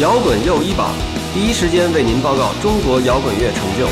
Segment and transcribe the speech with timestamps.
[0.00, 0.90] 摇滚又一榜，
[1.32, 3.86] 第一时间为您报告中国摇滚乐成就。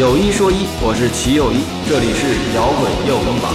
[0.00, 3.52] 有一说一，我是齐又一，这里是摇滚又一榜。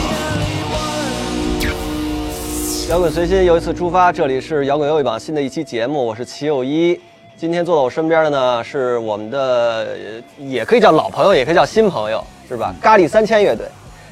[2.89, 6.99] 摇滚随心又一次出发，这里是摇滚又一榜新的一期节目，我是齐又一。
[7.37, 9.95] 今天坐在我身边的呢是我们的，
[10.39, 12.75] 也可以叫老朋友，也可以叫新朋友，是吧？
[12.81, 13.65] 咖喱三千乐队，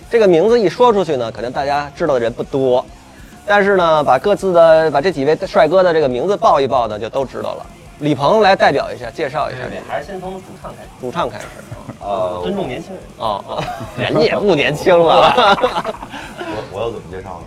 [0.09, 2.85] 这个名字一说出去呢，可能大家知道的人不多。
[3.47, 7.65] 但是呢，把各自的把这几位帅哥的这个名字报一报呢，就都知道了。
[7.99, 11.45] 李鹏来代表一下，介绍一下这个还是先从主唱开始，主唱开始。
[11.99, 13.01] 呃，尊重年轻人。
[13.17, 13.63] 哦哦，
[13.97, 15.33] 人家也不年轻了。
[16.39, 17.45] 我我要怎么介绍呢？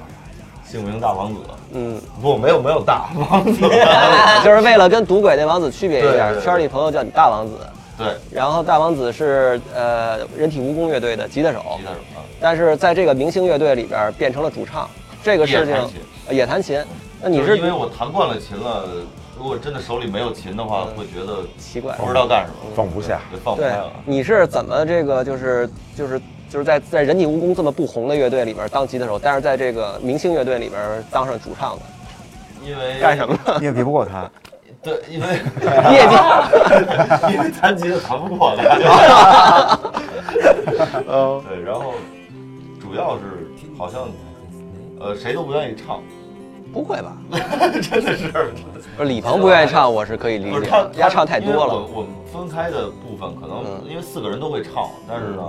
[0.67, 1.41] 姓名大王子，
[1.73, 3.61] 嗯，不，没有没有大王子，
[4.45, 7.55] 就是为了跟赌鬼那王子区别一下，圈里朋友叫你大王子。
[7.99, 14.89] 对，然后大王子是呃人体蜈蚣乐队的吉他手，吉他手啊，但是在这个明星乐队里边变成了主唱，
[15.23, 16.85] 这个事情也弹琴呃也弹琴。
[17.23, 18.85] 那你是因为我弹惯了琴了，
[19.39, 23.21] 如果真的手里没有琴的话，会觉得奇怪，不知道干什么，放不下。
[23.31, 30.81] 对，放不对开了。，你是怎么这个就是就是就是在在人体蜈蚣这么不红的乐队里边当吉他手，但是在这个明星乐队里边
[31.11, 31.83] 当上主唱的，
[32.65, 33.35] 因为干什么？
[33.45, 33.57] 呢？
[33.59, 34.31] 你也比不过他，
[34.83, 35.27] 对，因为
[35.93, 36.15] 业绩。
[37.35, 39.79] 因为弹琴弹不过他。
[41.07, 41.93] 嗯，对，然后
[42.81, 43.23] 主要是
[43.77, 44.09] 好像
[45.01, 46.03] 呃谁都不愿意唱，
[46.73, 47.17] 不会吧？
[47.83, 48.31] 真的是。
[48.97, 51.75] 不是李鹏不愿意唱，我是可以理解不是他的，丫唱太多了。
[51.75, 55.43] 因为我我们分开的部分可能嗯因为四个人都会唱，但是呢，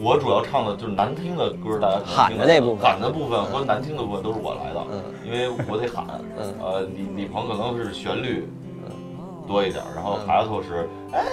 [0.00, 6.06] 我主要唱的就是难听的歌，大家喊的那部分喊的部分和难听的部分都是我来的，嗯因为我得喊，
[6.38, 8.48] 嗯呃，李李鹏可能是旋律。
[9.46, 11.24] 多一点，然后嗯海丫头是，哎，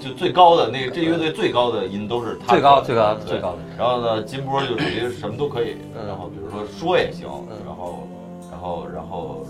[0.00, 3.58] 就最高的那个这乐队最高的音都是他最高最高最高的。
[3.78, 6.06] 然后呢，金波就属于什么都可以，嗯。
[6.06, 8.08] 然后比如说说也行嗯，然后
[8.50, 9.46] 然后然后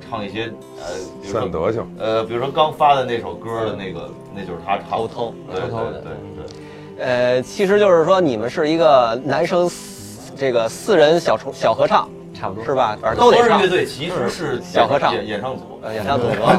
[0.00, 1.96] 唱一些呃，比如说算德行。
[1.98, 4.90] 呃，比如说刚发的那首歌的那个，那就是他唱的。
[4.90, 5.92] 偷偷对偷偷的。
[5.92, 6.44] 对对
[6.96, 9.70] 对，呃，其实就是说你们是一个男生
[10.36, 12.74] 这个四人小重小合唱，差不多是？
[12.74, 12.96] 吧？
[13.00, 13.68] 反正都得唱多人乐。
[13.68, 16.58] 队其实是小合唱演演唱组，呃，演唱组朋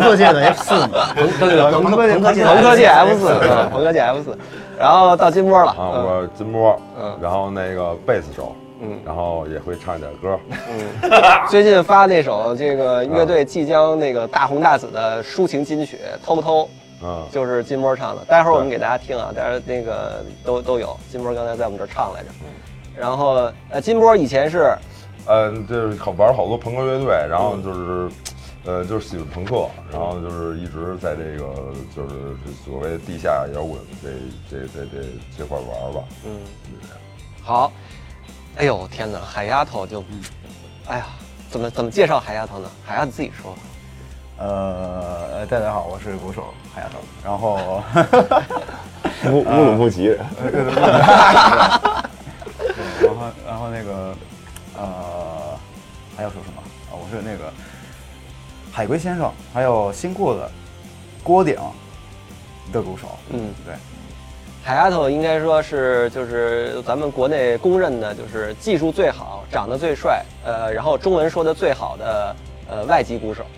[0.00, 4.38] 克界的 F 四嘛， 对对对，朋克朋克界朋克界 F 四，嗯朋克界 F 四，
[4.78, 10.38] 然后到金波了，啊，我金波，嗯然后那个贝斯手，嗯然后也会唱一点歌，
[11.02, 11.10] 嗯，
[11.50, 16.64] 最近发那首这个乐队即将那个大红大紫的抒情金曲《偷偷》，
[17.04, 18.24] 嗯，就是金波唱的。
[18.26, 20.96] 待会儿我们给大家听啊，但是那个都都有。
[21.10, 22.28] 金波刚才在我们这儿唱来着。
[22.96, 24.72] 然后呃，金波以前是
[25.26, 28.10] 嗯，就是好玩好多朋克乐队，然后就是，
[28.64, 31.54] 呃，就是喜欢朋克，然后就是一直在这个
[31.94, 34.08] 就是所谓地下摇滚这
[34.50, 35.02] 这这这
[35.38, 36.40] 这块玩吧，嗯，
[37.42, 37.72] 好。
[38.56, 40.04] 哎呦天哪，海丫头就，
[40.86, 41.06] 哎呀，
[41.50, 42.68] 怎么怎么介绍海丫头呢？
[42.84, 43.56] 海丫头自己说。
[44.36, 46.98] 呃，大家好，我是鼓手海丫头。
[47.24, 47.82] 然后，
[49.32, 50.08] 乌乌鲁木齐，
[50.52, 50.64] 对
[53.00, 54.14] 然后，然后那个，
[54.82, 55.58] 呃，
[56.16, 56.60] 还要说什么
[56.90, 56.92] 啊？
[56.92, 57.52] 我是那个
[58.72, 60.42] 海龟先生，还有新裤子
[61.22, 61.56] 郭顶
[62.72, 63.06] 的鼓手。
[63.30, 63.74] 嗯，对，
[64.64, 72.36] 海丫头应该说是就是咱们国内公认的，就是技术最好、长得最帅，呃，然后中文说的最好的
[72.68, 73.51] 呃外籍鼓手，嗯，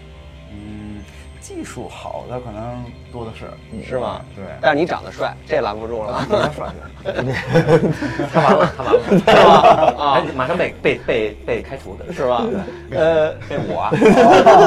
[1.46, 2.82] 技术好的可能
[3.12, 3.44] 多的是，
[3.86, 4.22] 是吗？
[4.34, 6.68] 对，但是你长得帅，这拦不住了，比较帅
[7.04, 7.12] 的。
[8.32, 10.02] 他完了，他完了，是吧？
[10.02, 12.46] 啊哎，马上被被被被开除的，是吧？
[12.92, 13.92] 呃，被我啊，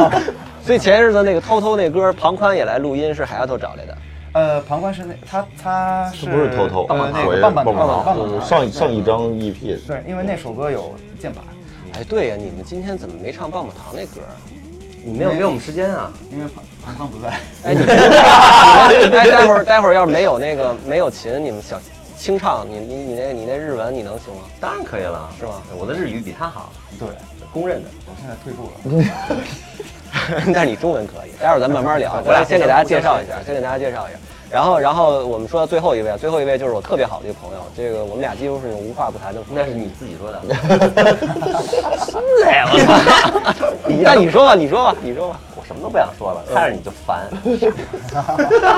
[0.61, 3.97] 所以前日子那个偷偷那歌，庞宽也来录音，是海丫头找来的。
[4.33, 8.41] 呃，庞宽是那他他是不是偷偷呃，那我也个棒棒棒棒糖，棒棒糖。
[8.47, 11.43] 上上一张 EP 对，因为那首歌有键盘，
[11.93, 14.21] 哎，对呀，你们今天怎么没唱棒棒糖那歌？
[15.07, 16.11] 你没有给我们时间啊？
[16.29, 17.29] 因为旁旁观不在。
[17.63, 17.81] 哎，你
[19.15, 21.79] 哎，待会儿待会儿要是没有那个没有琴，你们小
[22.17, 24.41] 清唱，你你你那你那日文你能行吗？
[24.59, 25.61] 当然可以了，是吗？
[25.77, 27.07] 我的日语比他好，对，
[27.53, 27.89] 公认的。
[28.05, 29.05] 我现在退步了。
[30.53, 32.19] 但是你中文可以，待会儿咱慢慢聊。
[32.25, 34.19] 我来先给大家介绍一下，先给大家介绍一下。
[34.49, 39.41] 然后，然后我们说到最后一位，最后一位就是我特别好的一个朋友，这个我们俩几乎是无话不谈的。
[39.49, 40.41] 那是你自己说的。
[42.45, 43.67] 哎，我操！
[44.01, 45.39] 那你说吧，你说吧，你说吧。
[45.55, 47.27] 我什么都不想说了，看着你就烦。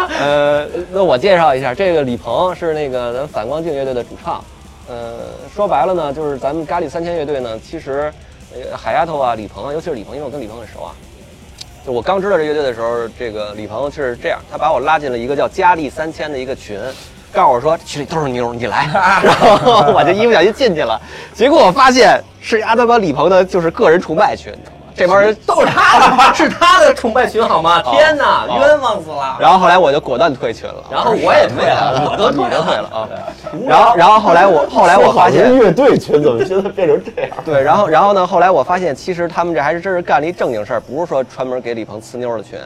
[0.19, 4.43] 呃，那我介绍一下，这个李鹏是那个咱反光镜乐队的主唱。
[4.89, 5.19] 呃，
[5.53, 8.11] 说白了呢，就是咱们咖喱三千乐队呢，其实，
[8.55, 10.95] 呃，海丫头啊，李鹏啊，尤其是李鹏，因为我跟李鹏很熟啊。
[11.85, 16.79] 就我刚知道这乐队的时候，这个李鹏是这样，他把我拉进了一个叫“佳丽三千”的一个群，
[17.31, 18.89] 告诉我说群里都是妞，你来。
[19.23, 20.99] 然后我就一不小心进去了，
[21.33, 24.78] 结果我发现是阿德巴李鹏的就是个人崇拜群，你知道吗？
[24.99, 25.97] 这帮人都是他
[26.27, 27.81] 的，是他的崇拜群好吗？
[27.83, 29.37] 天哪，冤枉死了。
[29.39, 33.07] 然后后来我就果断退群了，然后我也退了，我都退了啊。
[33.65, 37.31] 然后然后后来我后来我发现，乐队群怎么现在变成这样？
[37.45, 42.59] 对，然后然后呢，后来我发现其实他们这还是真是干了一正经事儿，不是说专门给李鹏呲妞的群，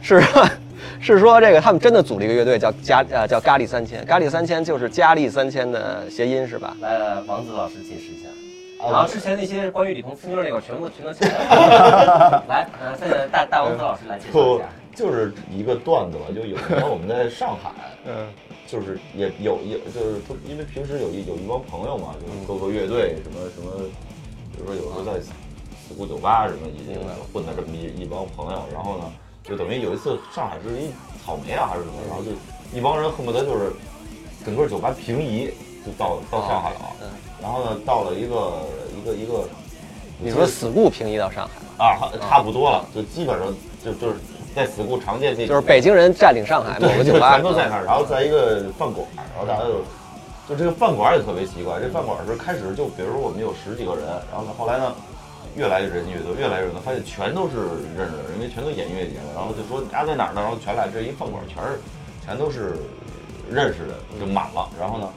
[0.00, 0.22] 是
[1.00, 6.76] 是说这个他们真的组了一个乐队叫加呃叫咖喱三千，咖喱三千就是佳丽三千的谐音是吧？
[6.80, 8.28] 来来，王子老师解释一下。
[8.82, 12.44] 然后之前那些关于李鹏呲妞那个全部全都清了。
[12.48, 17.70] 来，呃，现在大大王子老师来介绍一不下。，就是一个段子吧，就有一年我们在上海，
[18.06, 18.28] 嗯，
[18.66, 23.70] 就是也有也就是说因为平时有一有一帮朋友嘛，就是各个乐队什么什么，
[24.52, 26.96] 比如说有时候在四谷酒吧什么已经
[27.32, 29.04] 混的这么一一帮朋友，然后呢，
[29.44, 30.90] 就等于有一次上海是一
[31.24, 32.30] 草莓啊还是什么，然后就
[32.76, 33.72] 一帮人恨不得就是
[34.44, 35.50] 整个酒吧平移，
[35.84, 37.08] 就到到上海了，嗯，
[37.42, 38.52] 然后呢到了一个
[38.96, 39.44] 一个一个，
[40.18, 43.48] 你说死固平移到上海，啊差差不多了，就基本上
[43.84, 44.16] 就就是
[44.54, 49.80] 在死谷常见那就是北京人占领上海某个酒吧，全都在那儿，然后在一个饭馆，然后大家就
[50.48, 54.92] 就这个饭馆也特别奇怪，这饭馆是开始就比如说我们有十几个人，然后呢后来呢
[55.56, 57.56] 越来越人越多，越来越多，发现全都是
[57.96, 60.42] 认识的人，因为全都演音乐节的，然后就说家在哪儿呢？
[60.42, 61.80] 然后全来这一饭馆全是
[62.26, 62.76] 全都是
[63.50, 65.08] 认识的，就满了，然后呢。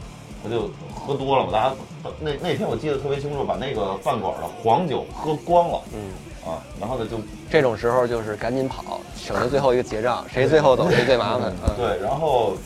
[0.44, 1.75] 他就喝多了嘛，大家
[2.19, 6.00] 那那天我记得特别清楚，把那个饭馆的黄酒喝光了，嗯。
[6.45, 7.18] 啊，然后呢就
[7.50, 11.54] 这种时候就是赶紧跑，省得最后一个结账，谁最后走谁最麻烦。
[11.66, 12.57] 嗯， 对，然后，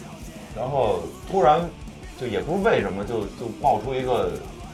[0.56, 1.62] 然后突然
[2.20, 4.32] 就也不是为什么，就就冒出一个，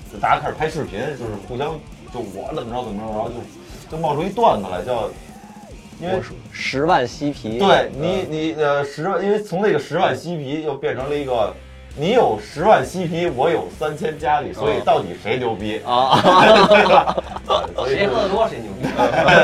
[0.09, 1.77] 就大家开始拍视频，就是互相
[2.13, 3.35] 就我怎么着怎么着，然后就
[3.91, 5.09] 就冒出一段子来，叫
[5.99, 6.21] 因为
[6.53, 11.53] 十万嬉皮，对你你呃十万，因为从那个十万嬉皮又变成了一个。
[11.95, 16.17] 你有十万 CP，，我有三千佳丽，所以到底谁牛逼啊？
[17.85, 18.87] 谁喝的多谁牛逼。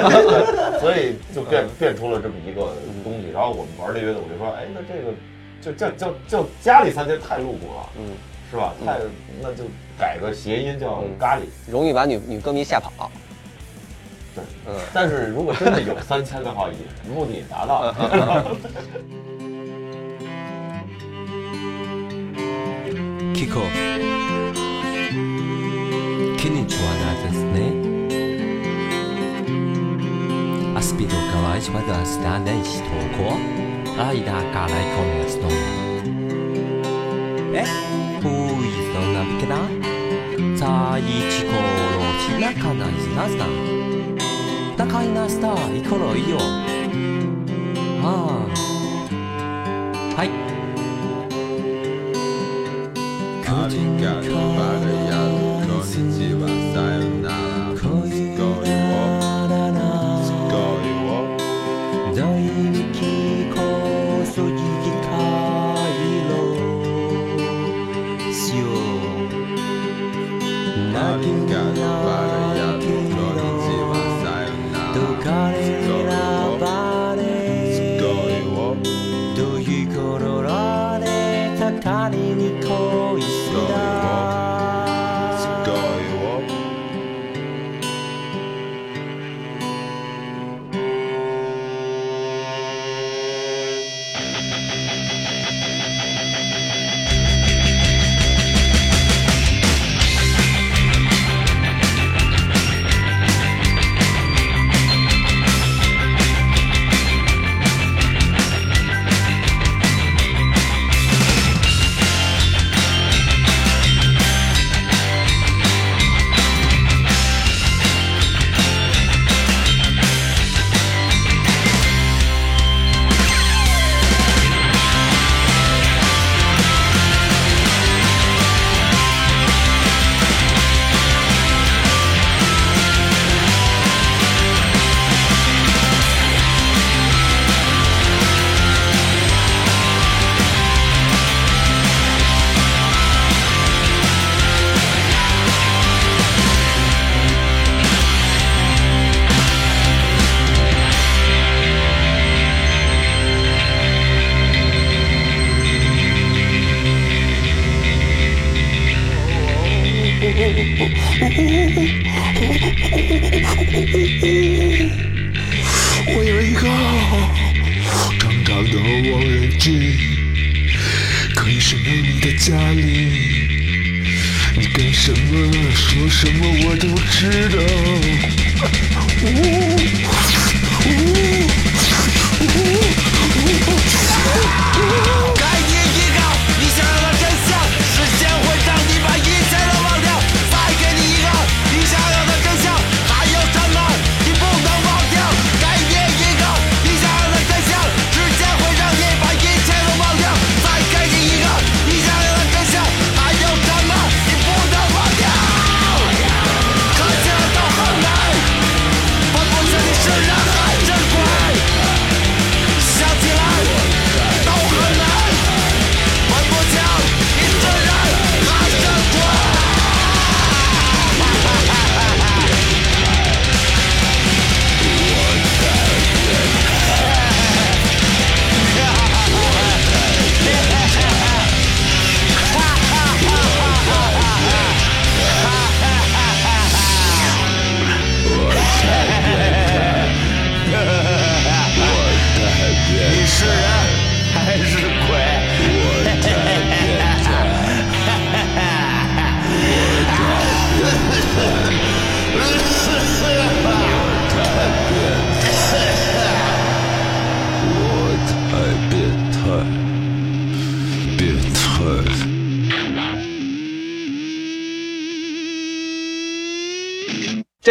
[0.82, 2.74] 所以就变变出了这么一个
[3.04, 3.30] 东西。
[3.32, 5.14] 然后我们玩这乐队，我就说，哎，那这个
[5.62, 8.18] 就叫叫叫家里三千太露骨了，嗯，
[8.50, 8.74] 是吧？
[8.84, 8.98] 太
[9.40, 9.66] 那就
[10.00, 11.42] 改个谐音叫咖喱。
[11.70, 13.12] 容易把女女歌迷吓跑。
[14.36, 17.96] 对，嗯，但是如果真的有三千的话，也目的也达到了。
[23.40, 23.64] 聞こう
[26.38, 27.90] 気に食わないですね
[30.76, 33.38] Aspidokałeś wodę z danej stoko,
[34.02, 35.50] a i da kalaj koniec no.
[37.54, 37.64] E?
[38.24, 39.60] Uj, to na wikna?
[40.60, 43.46] Cai chikoro, chinaka na znazna.
[44.78, 46.38] Takai na sta, ikoro iyo.
[48.02, 48.48] は
[50.16, 50.16] あ。
[50.16, 50.49] はい。
[53.70, 55.38] にかるばれやる
[55.68, 56.44] こんにちは
[56.74, 57.78] さよなら。
[57.78, 58.98] すごいわ
[60.26, 61.10] すかいわ
[62.16, 62.98] だいびき
[63.54, 63.56] こ
[64.26, 65.08] そぎきか
[65.86, 66.34] いろ
[68.34, 68.62] しよ
[70.92, 73.94] なにかるばれやるこんにちは
[74.24, 74.94] さよなら。
[74.96, 75.58] どかれ
[76.06, 76.10] ら
[76.58, 76.64] ば
[77.16, 77.22] れ
[77.72, 78.58] すかいわ
[79.38, 80.50] どひころら
[81.00, 81.06] れ
[81.60, 82.68] たかりにこ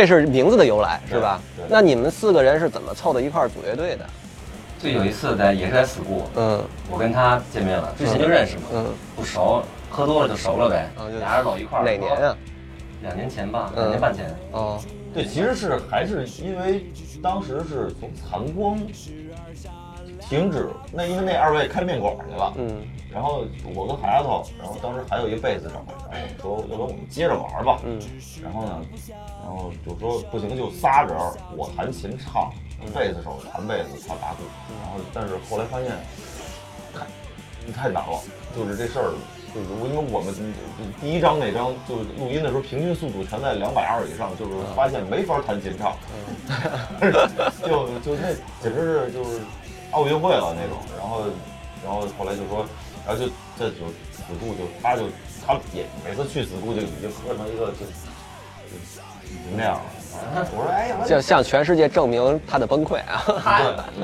[0.09, 4.05] 是名字的由来是吧那你们四个人是怎么凑到一块儿组乐队的？
[4.81, 8.87] 就有一次在也是在 school，嗯我跟他见面了，之前就认识嘛，嗯，
[9.17, 10.89] 不熟，喝多了就熟了呗
[11.19, 11.85] 俩人走一块儿。
[11.85, 12.37] 哪年啊？？
[13.03, 14.35] 两年前吧，嗯两年半前。
[14.53, 14.81] 哦，
[15.13, 16.87] 对，其实是还是因为
[17.21, 18.79] 当时是从残光
[20.29, 22.83] 停止，那因为那二位开面馆去了，嗯。
[23.11, 23.43] 然后
[23.75, 27.99] 我跟孩子，然后当时还有一个贝斯手，然后说要不然我们接着玩吧，嗯。
[28.43, 28.81] 然后呢，
[29.43, 31.17] 然后就说不行就仨人，
[31.57, 32.53] 我弹琴唱，
[32.95, 34.45] 贝斯手弹贝斯，他打鼓，
[34.83, 35.89] 然后但是后来发现
[36.93, 38.21] 太太难了，
[38.55, 39.15] 就是这事儿。
[39.55, 40.35] 就是因为我们
[41.01, 45.97] 第一张那张就是录音的时候，平均速度全在两百二以上，就是发现没法弹琴唱，
[47.63, 49.41] 就就那简直是就是
[49.93, 50.79] 奥运会了那种。
[50.99, 51.25] 然后
[51.85, 52.67] 然后后来就说，
[53.07, 55.09] 然后就这就子固就他就
[55.47, 57.93] 他也每次去子固就已经喝成一个就就
[58.77, 59.85] 就那样了。
[60.55, 63.23] 我说哎呀，我向向全世界证明他的崩溃啊！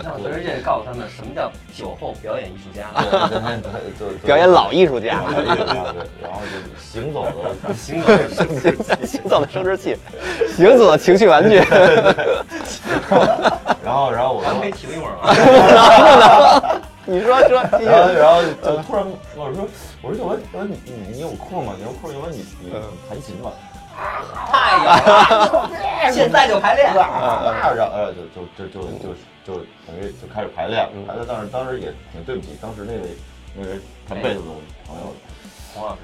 [0.03, 2.89] 向全世界告诉他们什么叫酒后表演艺术家，
[3.99, 9.97] 就就表演老艺术家，老艺术家对，然后就行走的 行走的生殖 行走的生殖器，
[10.57, 11.57] 行走的情绪玩具。
[13.85, 14.77] 然后然后我咱可以说。
[14.79, 16.81] 体会一会儿吗？
[17.07, 19.05] 你说说，继续然后，然后就突然，
[19.37, 19.69] 我说，
[20.01, 21.75] 我说，要不然，要不然你你你有空吗？
[21.77, 22.71] 你有空，要不你你
[23.09, 23.53] 弹琴吧。
[23.95, 25.71] 太有了，
[26.13, 26.93] 现在就排练。
[26.95, 30.91] 啊，然后呃，就就就就就就等于就开始排练了。
[31.07, 33.17] 排练，但是当时也挺对不起当时那位
[33.57, 34.47] 那位弹贝斯的
[34.87, 35.15] 朋友，
[35.75, 36.01] 黄老师，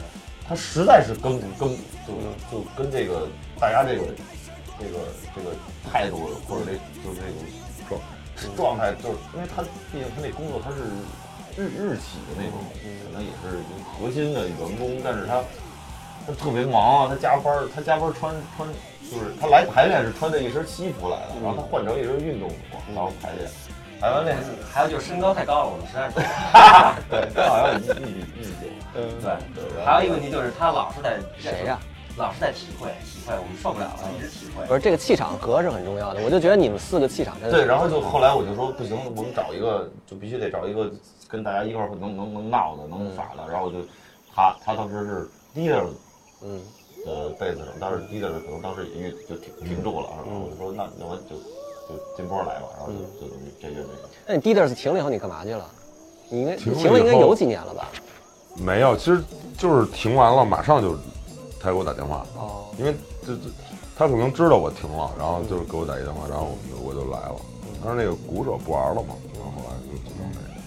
[0.48, 1.68] 他实在是跟不跟
[2.06, 2.14] 就
[2.50, 3.28] 就跟这个
[3.58, 4.04] 大家这个
[4.78, 4.98] 这个
[5.34, 5.50] 这个
[5.90, 7.26] 态度或者这就是这
[7.88, 8.00] 种
[8.54, 10.76] 状状态，就是因为他毕竟他那工作他是
[11.56, 12.58] 日日企的那种，
[13.04, 13.58] 可能也是
[13.92, 15.42] 核心的员工，但是他
[16.26, 18.68] 他特别忙啊，他加班儿，他加班儿穿穿
[19.10, 23.50] 就是他来排练是穿着一身西服来的，然后他换成一身运动服，然后排练，
[24.00, 24.36] 排完练
[24.72, 26.14] 还有就是身高太高了，我们实在是。
[27.10, 29.02] 对，他好像一米一米九，对，
[29.54, 31.78] 对，还有一个问题就是他老是在谁呀？
[32.16, 34.66] 老是在体会体会，我们受不了了，一直体会。
[34.66, 40.90] 不是这个气场合是很重要的，我就觉得你们四个气场真的对，然后就后来我就说不行，我们找一个，就必须得找一个
[41.28, 43.50] 跟大家一块儿能能能闹的，能耍的。
[43.50, 43.78] 然后我就
[44.34, 45.84] 他他当时是 leader
[46.42, 46.60] 嗯
[47.06, 51.36] 呃贝斯手，但是 leader 可能当时也就停停住了，然后我就说那那我就
[51.88, 53.92] 就金波来吧，然后就就等于这乐队。
[54.26, 55.66] 那你 Didders 停了以后你干嘛去了？
[56.28, 57.88] 你应该停了停了应该有几年了吧？
[58.56, 59.22] 没有，其实
[59.56, 60.96] 就是停完了，马上就
[61.58, 62.94] 他给我打电话，哦，因为
[63.26, 63.42] 这这
[63.96, 67.36] 他可能知道我停了，然后就是给我打一电话，然后我就我就来了。
[67.82, 70.60] 但是那个鼓手不玩了嘛，然后后来就就弄这个。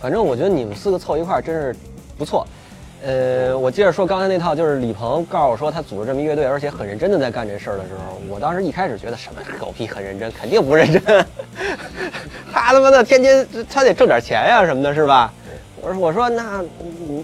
[0.00, 1.76] 反正我觉得你们四个凑一块儿真是
[2.18, 2.44] 不错。
[3.04, 11.02] 呃，我接着说刚才那套，就是李鹏告诉我说他组织这么一乐队，而且很认真的在干这事儿的时候，我当时一开始觉得什么狗屁很认真，肯定不认真。
[12.52, 15.32] 他他妈的天天他得挣点钱呀、什么的，是吧？
[15.80, 16.62] 我说我说那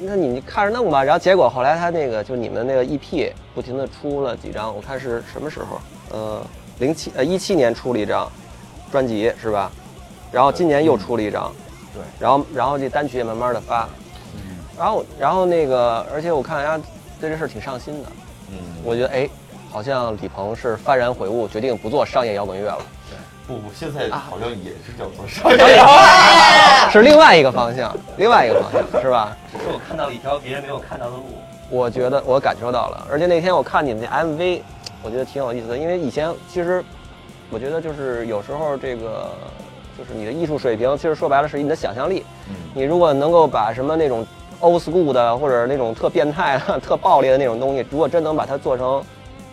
[0.03, 1.05] 那你看着弄吧。
[1.05, 5.81] 然后结果后来他那个就你们那个 EP 不停的出了几张，我看是什么时候？
[6.11, 6.45] 呃，
[6.81, 8.29] 零七呃一七年出了一张
[8.91, 9.71] 专辑是吧？
[10.33, 11.53] 然后今年又出了一张，
[11.95, 13.89] 对，然后然后这单曲也慢慢的发，
[14.79, 16.89] 然后然后那个而且我看人家
[17.21, 18.09] 对这事儿挺上心的，
[18.53, 19.29] 嗯，我觉得哎
[19.71, 22.79] 好像李鹏是幡然悔悟，决定不做商业摇滚乐了，
[23.47, 25.77] 不不，现在好像也是叫做商业。
[25.77, 29.37] 摇滚是另外一个方向，另外一个方向是吧？
[29.53, 31.25] 只是我看到了一条别人没有看到的路。
[31.71, 34.63] 我觉得我感受到了，而且那天我看你们那 MV，
[35.03, 36.83] 我觉得挺有意思的，因为以前其实
[37.51, 39.31] 我觉得就是有时候这个
[39.99, 42.25] 就是你的艺术水平，其实说白了是你的想象力。
[42.73, 44.27] 你如果能够把什么那种
[44.61, 49.03] old school 的或者那种特变态的、 特暴力的那种东西，如果真能把它做成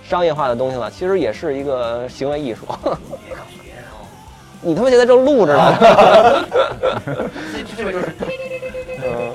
[0.03, 2.65] 商业化的东西了，其实也是一个行为艺术。
[2.65, 3.00] 别告诉
[3.63, 4.05] 别人哦，
[4.62, 5.77] 你他妈现在正录着呢。
[7.53, 8.15] 这这边就是
[9.03, 9.31] 嗯，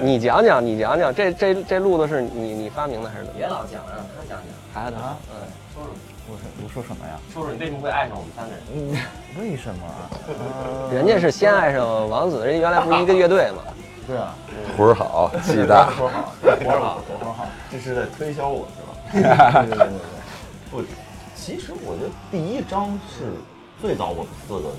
[0.00, 3.46] 你讲讲，你讲讲，这这这路子是你你发明的还是怎么别？
[3.46, 4.46] 老讲了，让他讲讲。
[4.72, 5.34] 孩子啊，嗯，
[5.74, 5.92] 说说
[6.28, 7.18] 我说我说什么呀？
[7.32, 8.60] 说说你为什么会爱上我们三个人？
[9.40, 9.80] 为什么
[10.92, 13.62] 人家是先爱上王子，人家原来不是一个乐队吗？
[14.06, 14.34] 对啊，
[14.76, 15.90] 活儿好，气大。
[15.92, 18.66] 说好，活儿好，说好，这是在推销我
[19.12, 19.62] 是吧？
[19.62, 19.98] 对对对对
[20.70, 20.82] 不，
[21.36, 23.32] 其实我觉得第一章是
[23.80, 24.70] 最早我们四个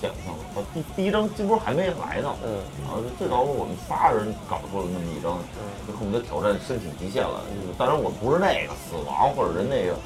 [0.00, 5.38] 想象的，呃第第一章金波还没来呢，嗯，然后最早我们仨人搞出了那么一张，
[5.86, 7.40] 就恨不得挑战身体极限了。
[7.76, 9.96] 当然我不是那个死亡或者是那个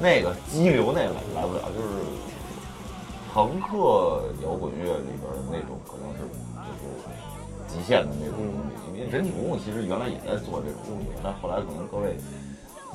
[0.00, 1.88] 那个激流那个来不了，就是
[3.32, 6.22] 朋克摇滚乐里边的那种可能是
[7.72, 8.98] 极限的那种东西。
[8.98, 12.16] 因为人体蜈蚣其实原来也在做这种东西，但后来可能各位。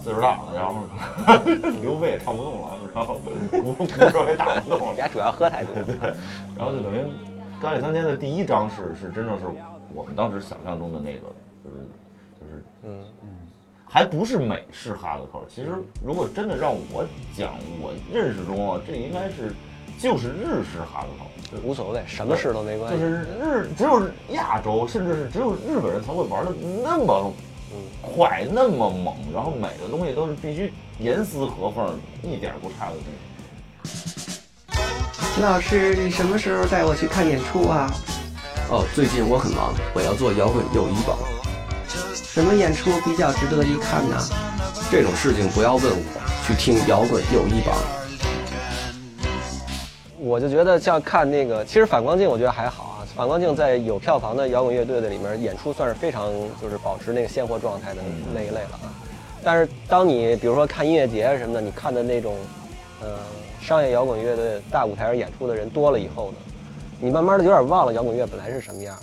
[0.03, 0.83] 岁数大了，然后
[1.81, 3.17] 刘备也唱不动了，然后
[3.49, 5.73] 鼓鼓手也打不动了人，家主要喝太多。
[6.53, 6.97] 然后就等于
[7.61, 9.45] 《钢铁三千》的第一章是是真正是
[9.93, 11.77] 我们当时想象中的那个，就是
[12.37, 13.05] 就是嗯
[13.87, 15.45] 还不是美式哈德口。
[15.47, 15.71] 其实
[16.05, 19.53] 如果真的让我讲，我认识中啊，这应该是
[19.99, 21.25] 就是日式哈德克。
[21.63, 22.99] 无所谓，什么事都没关系。
[22.99, 26.51] 就是日只有亚洲，甚至是只有日本人才会玩的
[26.83, 27.31] 那么
[28.01, 33.93] 快、那么猛，然后每个东西都是必须严丝合缝，一点不差的那种。
[35.33, 37.89] 秦老师，你什么时候带我去看演出啊？
[38.69, 41.17] 哦，最近我很忙，我要做摇滚友谊榜，
[41.87, 44.17] 什么演出比较值得一看呢？
[44.91, 47.77] 这种事情不要问我，去听摇滚友谊榜。
[50.25, 53.05] 我就觉得像看那个，其实反光镜我觉得还好啊。
[53.15, 58.01] 反光镜在有票房的摇滚乐队的里面演出算是非常就是保持那个鲜活状态的
[58.33, 58.89] 那一类了啊。
[59.43, 62.33] 但是当你比如说看音乐节什么的，你看的那种，
[63.03, 63.19] 呃，
[63.61, 66.37] 商业摇滚乐队大舞台上演出的人多了以后呢，
[66.99, 68.97] 你慢慢的有点忘了摇滚乐本来是什么样。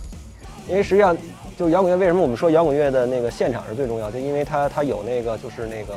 [0.68, 1.16] 因为实际上，
[1.56, 5.94] 就摇滚乐为什么我们说摇滚乐的那个现场是最重要，就因为它它有那个就是那个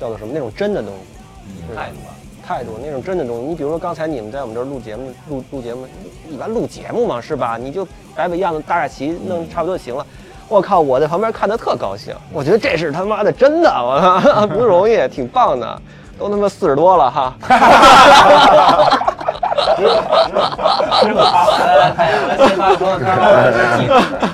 [0.00, 2.11] 叫做什么那种真的东西，态度吧。
[2.46, 3.46] 态度，那种真的东西。
[3.46, 5.86] 你比如说刚才你们在我们这儿录节目，录录节目，
[6.28, 7.56] 一般录节目嘛，是吧？
[7.58, 10.04] 你就摆摆样子，搭下旗，弄差不多就行了。
[10.48, 15.80] 我靠，我在旁边看的特高兴， 我觉得这是他妈的真的，我操，不容易，挺棒的，
[16.18, 17.34] 都他妈四十多了哈。
[17.40, 18.32] 哈哈哈哈哈！
[18.32, 18.98] 哈哈哈哈哈！
[21.02, 21.48] 哈哈哈哈
[21.92, 22.88] 哈！
[22.98, 23.58] 哈哈哈哈
[24.20, 24.32] 哈。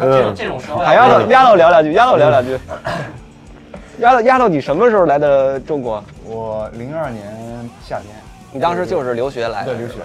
[0.00, 2.58] 这种这种时候要海丫头，丫头聊两句，丫头聊两句。
[3.98, 6.02] 丫头，丫头，你什么时候来的中国？
[6.24, 7.24] 我零二年
[7.86, 8.14] 夏天，
[8.52, 9.96] 你当时就是留学来的，对留学。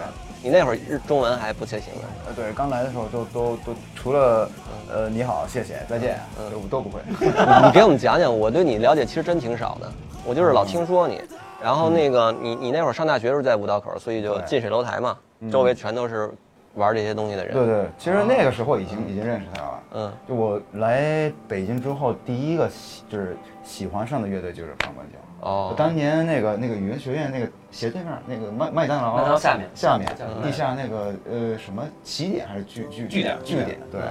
[0.42, 2.08] 你那会儿日中文还不太行呢。
[2.28, 4.50] 呃，对，刚来的时候都都都除了
[4.90, 6.18] 呃你好、谢谢、再见，
[6.52, 7.02] 都都不会。
[7.08, 7.28] 你
[7.66, 9.92] 你给我们讲讲，我对你了解其实真挺少的，
[10.26, 11.22] 我就是老听说你。
[11.62, 15.18] 然后那个你你那会儿上大学的时候在五道口，所以就近水楼台嘛，
[15.52, 16.32] 周围全都是
[16.80, 17.54] 玩这些东西的人。
[17.54, 19.84] 对对，其实那个时候已经已经认识他了。
[19.94, 25.20] 嗯，就我来北京之后，第一个喜就是喜欢上的乐队就是反光镜。
[25.42, 34.02] 哦当年那个那个语言学院那个斜对面那个麦麦当劳，麦当劳下面下面地下那个呃什么起点还是据据据点据点对，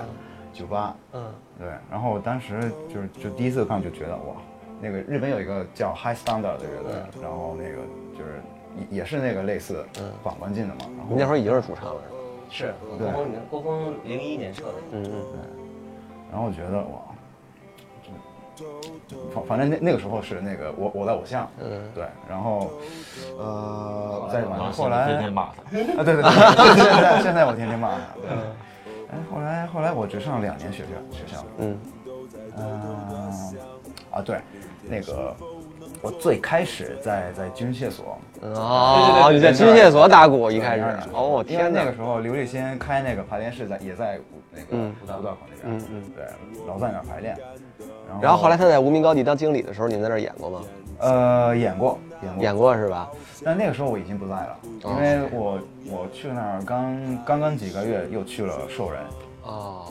[0.54, 1.22] 酒吧嗯，
[1.58, 1.68] 对。
[1.90, 4.36] 然后我当时就是就第一次看就觉得哇，
[4.80, 7.76] 那个日本有一个叫 High Standard 的乐队，然后那个
[8.16, 8.40] 就是
[8.90, 9.84] 也也是那个类似
[10.24, 10.80] 反光镜的嘛。
[10.96, 12.00] 然后你那会儿已经是主唱了。
[12.08, 12.17] 是
[12.98, 14.74] 郭峰，郭峰零一年设的。
[14.92, 15.22] 嗯嗯，
[16.30, 17.00] 然后我觉得哇，
[18.54, 18.64] 就
[19.34, 21.82] 反反正那那个时候是那个我我的偶像，嗯。
[21.94, 22.70] 对，然后
[23.38, 25.62] 呃再往然后后来天天骂他，
[26.00, 26.30] 啊对对对，
[26.74, 28.30] 现在现在我天天骂他，对，
[29.10, 31.78] 哎后来后来我只上两年学校学校，嗯。
[32.60, 33.30] 嗯
[34.10, 34.40] 啊对，
[34.82, 35.36] 那个
[36.00, 41.96] 我最开始在在军械所，哦，你在军械所打鼓一开始02年，哦，我天哪因为那个！
[41.96, 44.18] 时候刘立新开那个排练室在也在
[44.52, 46.24] 那个嗯五道口那边，嗯嗯对，
[46.66, 47.36] 老在那儿排练，
[48.08, 50.60] 然然后后来他在无名高地当经理的时候，你们在那儿演过吗？
[51.00, 53.08] 呃演过演过演过是吧？
[53.44, 59.00] 但那个时候我已经不在了，哦因为我我去那儿刚刚刚几个月，又去了兽人。
[59.44, 59.84] 哦，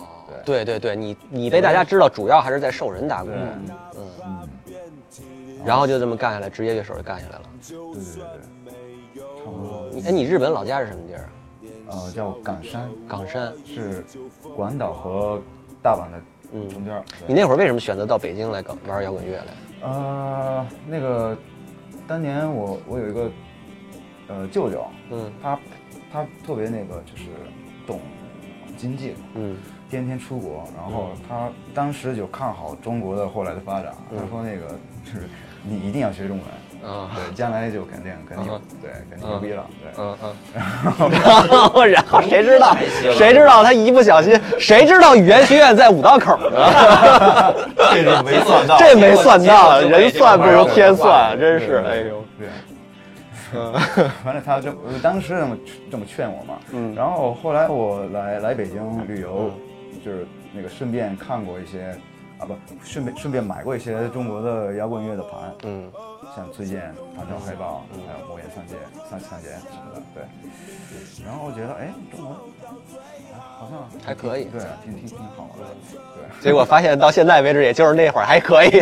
[0.46, 3.30] 对对对，你你被大家知道，主要还是在兽人打鼓。
[3.34, 3.70] 嗯，
[4.26, 4.50] 嗯，
[5.68, 7.44] 然然后就这么干下来，职业乐手就干下来了。
[7.68, 8.74] 对对对
[9.14, 9.90] 对，差不多。
[9.94, 11.30] 你哎，你日本老家是什么地儿啊？
[12.06, 13.54] 呃，叫冈山，冈山。
[13.66, 14.04] 是
[14.56, 15.42] 广岛和
[15.84, 16.22] 大阪的
[16.54, 17.04] 嗯中间儿。
[17.28, 19.88] 你那会儿为什么选择到北京来搞玩摇滚乐来？
[19.88, 21.38] 呃，那个
[22.08, 23.32] 当年我我有一个
[24.30, 25.60] 呃舅舅，嗯他
[26.12, 27.26] 他特别那个就是
[27.86, 28.00] 懂
[28.78, 29.58] 经济，嗯
[29.90, 34.68] 天天出国，然后他当时就看好中国的后来的发展，嗯他说那个
[35.04, 35.28] 就是
[35.64, 36.46] 你一定要学中文。
[36.92, 37.10] 啊。
[37.16, 40.34] 对，将来就肯定肯定嗯对肯定牛逼了，对，嗯嗯。
[40.54, 42.76] 然后 然后谁知道？
[43.14, 47.54] 谁知道他一不小心，谁知道语言学院在五道口呢？
[47.92, 52.24] 这是没算到，这没算到，人算不如天算，真是哎呦。
[52.40, 52.48] 对。
[54.24, 55.58] 反正他就当时这么
[55.92, 56.94] 这么劝我嘛，嗯。
[56.96, 59.52] 然后后来我来来北京旅游，
[60.06, 61.96] 就是那个顺便看过一些，
[62.40, 65.92] 啊不，顺便顺便买过一些中国的摇滚乐的盘，嗯
[66.36, 68.76] 像崔健、唐朝黑豹，还有魔岩三杰、
[69.10, 70.24] 三三杰什么的，对。
[71.26, 72.36] 然后我觉得，哎，中国，哎
[73.60, 75.64] 好像还可以对，挺挺挺好的，
[76.16, 76.24] 对。
[76.44, 78.70] 结果发现到现在为止，也就是那会儿还可以。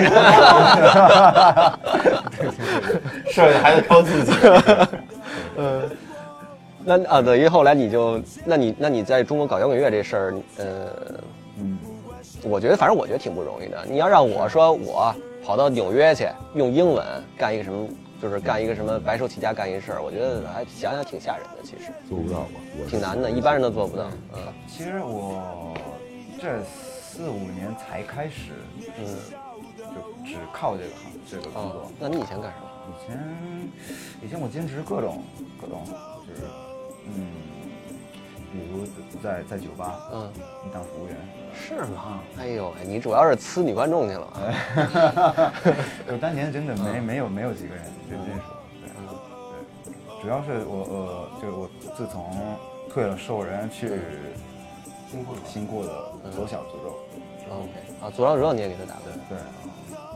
[3.32, 4.34] 剩下还得靠自己。
[5.58, 5.90] 嗯，
[6.84, 10.88] 那啊，等于后来你就，那你那你在中国搞摇滚乐这事儿，呃，
[11.58, 11.80] 嗯，
[12.46, 13.84] 我觉得反正我觉得挺不容易的。
[13.90, 17.04] 你要让我说我跑到纽约去用英文
[17.38, 17.88] 干一个什么，
[18.22, 22.62] 就是干一个什么白手起家干一事儿，我觉得还想想挺吓人的，其实做不到吧？
[22.80, 24.06] 我挺难的，一般人都做不到。
[24.34, 25.74] 嗯其实我
[26.40, 28.52] 这四五年才开始，
[29.00, 29.06] 嗯，
[29.78, 32.66] 就只靠这个行这个工作哦。，那你以前干什么？
[32.88, 33.20] 以前
[34.24, 35.24] 以前我兼职各种
[35.60, 35.82] 各种，
[36.28, 36.42] 就是
[37.08, 37.26] 嗯，
[38.56, 38.86] 比如
[39.22, 40.32] 在在酒吧，嗯，
[40.64, 41.18] 你当服务员，
[41.54, 42.20] 是吗？
[42.40, 45.54] 哎呦，喂你主要是呲女观众去了。
[46.08, 48.44] 就当年真的没没有没有几个人认认识
[49.08, 49.14] 我，
[49.86, 52.58] 对对，主要是我呃，就是我自从
[52.90, 54.00] 退了兽人去
[55.12, 56.98] 新裤新过的左小诅咒
[57.52, 59.12] ，OK，啊，左小诅咒你也给他打过？
[59.30, 59.38] 对，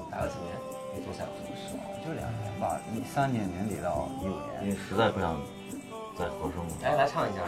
[0.09, 0.55] 打了几年？
[0.95, 1.33] 没做下过
[2.03, 4.63] 就两年吧，一三年年底到一五年。
[4.63, 5.39] 因为实在不想
[6.19, 6.67] 再合声了。
[6.83, 7.39] 哎，来唱一下，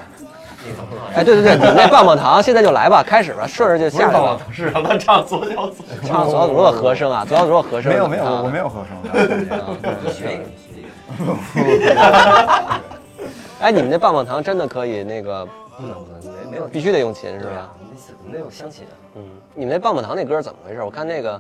[0.66, 1.14] 那怎么唱？
[1.14, 4.40] 哎，对对对，你那棒棒糖现在就来吧，开始吧，顺着就下来吧。
[4.52, 6.08] 是让他唱左小诅咒。
[6.08, 7.92] 唱左小诅咒的和声啊，左小诅咒和声。
[7.92, 8.64] 没有没有，我我没有。
[8.64, 9.56] 有合声学一个，
[10.02, 12.00] 你学一个。
[13.60, 15.46] 哎，你们那棒棒糖真的可以那个，
[15.78, 17.70] 不能不能，没没有，必须得用琴是吧？
[17.80, 18.94] 你得你得有乡亲啊。
[19.16, 20.82] 嗯，你们那棒棒糖那歌怎么回事？
[20.82, 21.40] 我看那个，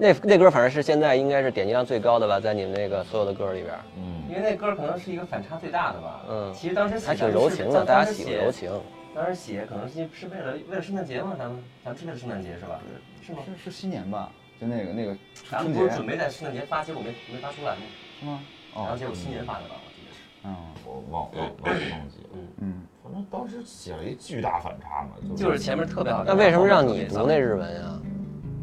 [0.00, 3.74] 那那歌反正是现在应该是点击量最高的吧，在你们那个所有的歌里边。
[3.98, 6.24] 嗯，因为那歌可能是一个反差最大的吧。
[6.30, 8.72] 嗯其实当时写还挺柔情的，当大家写喜欢柔情。
[9.14, 12.80] 当时写可能是是为了为了圣诞节嘛，咱们咱们是为了圣诞节是吧？
[13.20, 13.40] 是吗？
[13.44, 14.30] 是是新年吧？
[14.58, 15.14] 就那个那个
[15.50, 17.82] 咱们春节不是准备在圣诞节发，结果没没发出来吗？
[18.18, 18.40] 是吗？
[18.74, 20.20] 然后哦，结果新年发的吧，我记得是。
[20.44, 22.30] 嗯我忘忘忘忘记了。
[22.62, 26.24] 嗯，反正当时写了一巨大反差嘛，就是前面特别好。
[26.24, 28.00] 那为什么让你读那日文呀？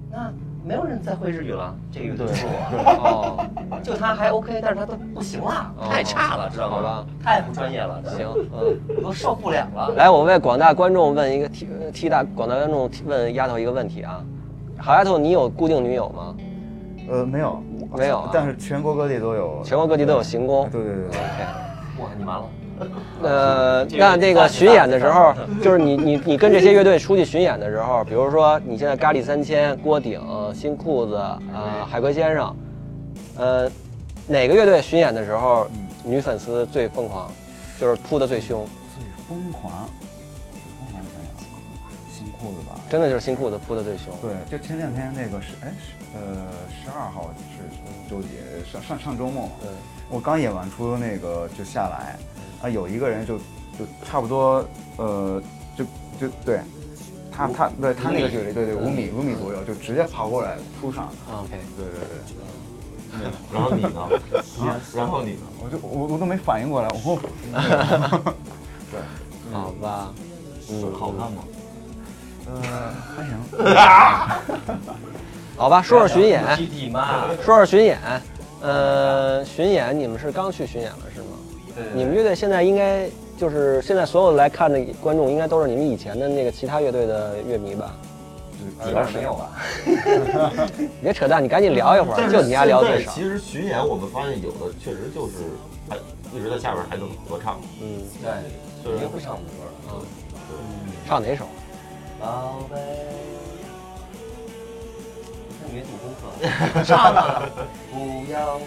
[0.09, 0.33] 那
[0.67, 7.05] 没有人再会日语了，这个乐队除了我，哦，就他还 OK，但是他都不行了，太差了，知道吗？
[7.23, 8.77] 太不专业了，行，嗯。
[8.97, 9.93] 我都受不了了。
[9.95, 14.21] 来，我为广大观众问一个替替大广大观众问丫头一个问题啊，
[14.77, 16.35] 好丫头，你有固定女友吗？
[17.09, 17.63] 呃，没有
[17.95, 20.69] 没有啊但是全国各地都有，全国各地都有行宫。
[20.69, 22.03] 对对对对。
[22.03, 22.43] 哇，你完了。
[23.23, 30.21] 呃，那那个巡演的时候，就是你你你跟这些乐队出去巡演的时候，比如说你现在咖喱三千、郭顶、
[30.53, 31.15] 新裤子、
[31.53, 32.55] 呃海龟先生，
[33.37, 33.71] 呃，
[34.27, 35.67] 哪个乐队巡演的时候
[36.03, 37.31] 女粉丝最疯狂，
[37.79, 38.67] 就是扑的最凶？
[38.95, 39.89] 最疯狂，
[40.51, 42.79] 最疯狂想想，新裤子吧？
[42.89, 44.13] 真的就是新裤子扑的最凶。
[44.21, 46.21] 对，就前两天那个是哎是呃
[46.69, 48.29] 十二号是周几
[48.71, 49.69] 上上上周末嘛，对，
[50.09, 52.15] 我刚演完出那个就下来，
[52.61, 54.65] 啊有一个人就就差不多
[54.97, 55.41] 呃
[55.77, 55.83] 就
[56.19, 56.59] 就对。
[57.31, 61.07] 他他对他那个距离，对对五米五米左右，就直接跑过来扑上。
[61.31, 61.93] OK，对对
[63.21, 64.09] 对，然后你呢？
[64.95, 65.41] 然后你呢？
[65.63, 67.15] 我就我我都没反应过来，我
[68.89, 68.99] 对
[69.53, 70.11] 好吧，
[70.71, 71.43] 嗯，好看吗？
[72.47, 72.59] 呃
[73.15, 73.37] 还行。
[75.55, 77.99] 好吧，说说巡演，具体嘛，说说巡演，
[78.63, 81.36] 呃，巡演你们是刚去巡演了是吗？
[81.77, 87.95] 对你们乐队现在应该就是现在所有来看的观众，应该都是你们以前的那个其他乐队的乐迷吧？
[88.83, 89.51] 主要是没有吧？
[91.01, 93.11] 别扯淡，你赶紧聊一会儿，就你丫聊最少。
[93.11, 95.33] 其实巡演我们发现有的确实就是
[95.87, 95.95] 还
[96.35, 98.31] 一直在下边还能合唱，嗯，对，
[98.83, 99.41] 虽然肯定会唱歌
[99.87, 99.93] 的。
[101.07, 101.45] 唱哪首？
[102.19, 102.75] 宝贝，
[105.73, 107.43] 没做功课，唱吧，
[107.91, 108.65] 不要哭。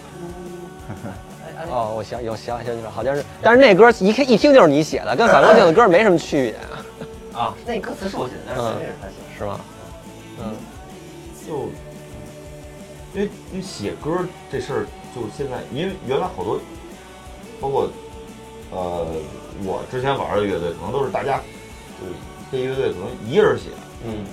[1.69, 6.55] 哦，我想有想想起来，好像是，但是那歌一看一听就是你写的，跟反光镜的歌没什么区别，
[7.39, 9.37] 啊，那歌词是我写的，但是旋律是他写的。
[9.37, 9.59] 是吗？
[10.39, 10.55] 嗯，
[11.47, 11.69] 就
[13.13, 16.59] 因为因为写歌这事儿，就是现在，因为原来好多，
[17.59, 17.89] 包括
[18.71, 19.07] 呃
[19.63, 21.41] 我之前玩的乐队，可能都是大家
[21.99, 22.13] 就是
[22.51, 23.69] 这乐队可能一个人写，
[24.05, 24.25] 嗯，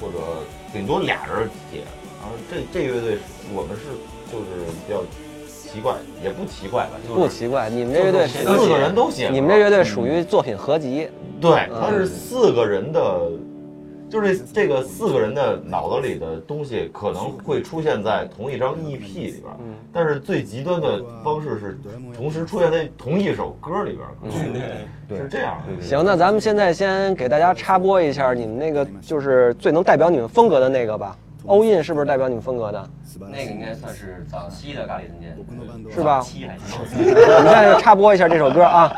[0.00, 0.18] 或者
[0.72, 1.82] 顶多俩人写。
[2.20, 3.18] 然后这这乐队
[3.52, 3.82] 我们是
[4.32, 5.02] 就是比较
[5.74, 11.08] 奇怪，也不奇怪吧，就是不奇怪，你们这乐队四个人都写，你们这乐队属于作品合集，
[11.40, 11.80] 对，嗯。
[11.80, 13.28] 它是四个人的，
[14.08, 19.52] 就是这个四个人的脑子里的东西可能会出现在同一张 EP 里边
[19.92, 21.76] 但是最极端的方式是
[22.16, 24.52] 同时出现在同一首歌里边儿，可能
[25.08, 25.18] 对。
[25.18, 25.84] 是这样的。
[25.84, 31.16] 行，那咱们现在先给大家插播一下你们那个就是最能代表你们风格的那个吧。
[31.46, 32.88] 欧印是不是代表你们风格的？
[33.30, 35.36] 那个应该算是早期的咖喱中间，
[35.94, 36.62] 是吧早期还是？
[36.74, 38.92] 我们现在插播一下这首歌啊。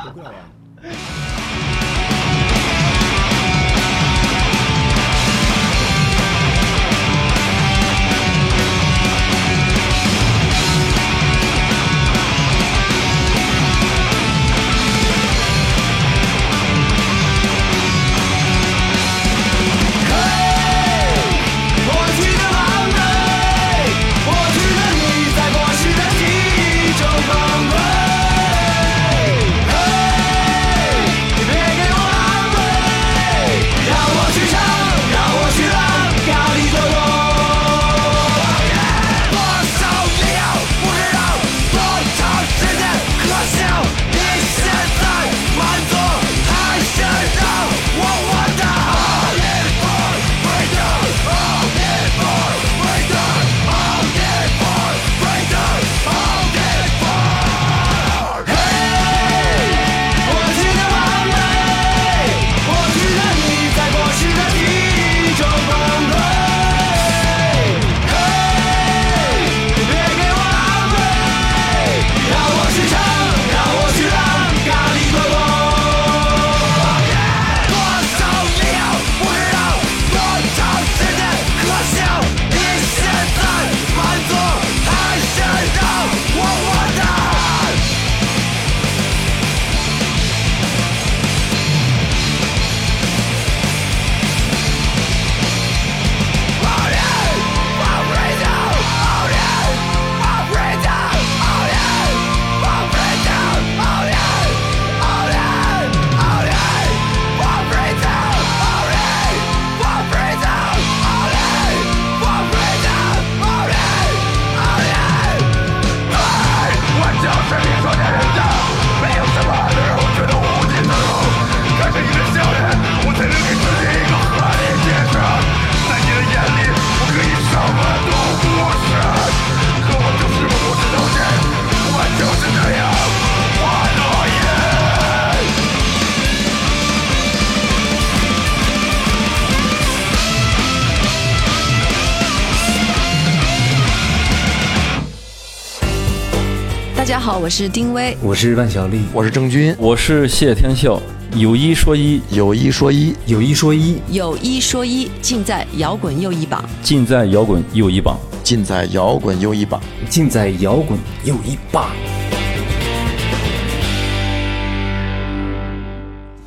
[147.07, 148.17] 家好，我是丁薇。
[148.21, 151.01] 我是万晓利，我是郑钧，我是谢天笑。
[151.37, 156.65] 有一说一，有一说一，有一说一，有一说一，尽在摇滚又一榜。
[156.83, 161.93] 尽在摇滚又一榜，尽在摇滚又一榜，尽在摇滚又一榜。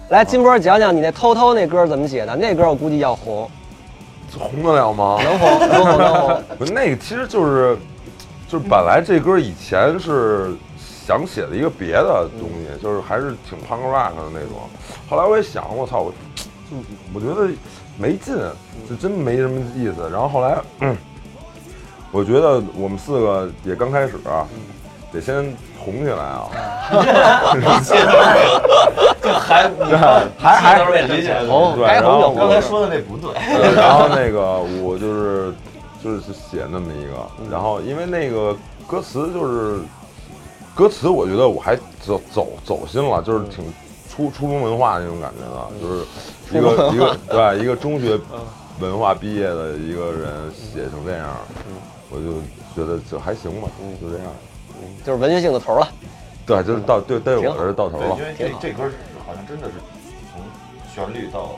[0.10, 2.36] 来，金波讲讲你那偷偷那歌怎么写的？
[2.36, 3.50] 那歌我估计要红，
[4.38, 5.20] 红得了吗？
[5.24, 6.44] 能红，能红，能红。
[6.60, 7.78] 不是那个，其实就是
[8.50, 10.52] 就是本来这歌以前是
[11.08, 14.68] 想写的一个别的东西，就是还是挺 punk rock 的那种。
[15.08, 16.76] 后来我也想，我操，我就
[17.14, 17.48] 我觉得
[17.96, 18.36] 没劲，
[18.90, 20.10] 就真没什么意思。
[20.12, 20.98] 然后后来，嗯，
[22.12, 24.48] 我觉得我们四个也刚开始啊，
[25.14, 26.50] 得先红起来啊。
[29.40, 29.70] 还
[30.40, 32.36] 还还都是为了理解红，对然后红。
[32.36, 35.54] 刚才说的那不对，对然后那个我就是
[36.04, 38.56] 就是写那么一个，然后因为那个
[38.88, 39.82] 歌词就是
[40.74, 43.66] 歌词，我觉得我还走走走心了，就是挺
[44.10, 46.06] 初初中文化那种感觉的，就是
[46.58, 48.20] 一个一个对一个中学
[48.80, 51.36] 文化毕业的一个人写成这样，
[52.10, 52.40] 我就
[52.74, 53.68] 觉得就还行吧，
[54.02, 54.28] 就这样。
[55.06, 55.88] 就是文学性的头了。
[56.46, 58.24] 对，就是到对对我这是到头了，因。
[58.24, 58.90] 为这这歌
[59.28, 59.74] 好像真的是
[60.32, 60.42] 从
[60.96, 61.58] 旋律到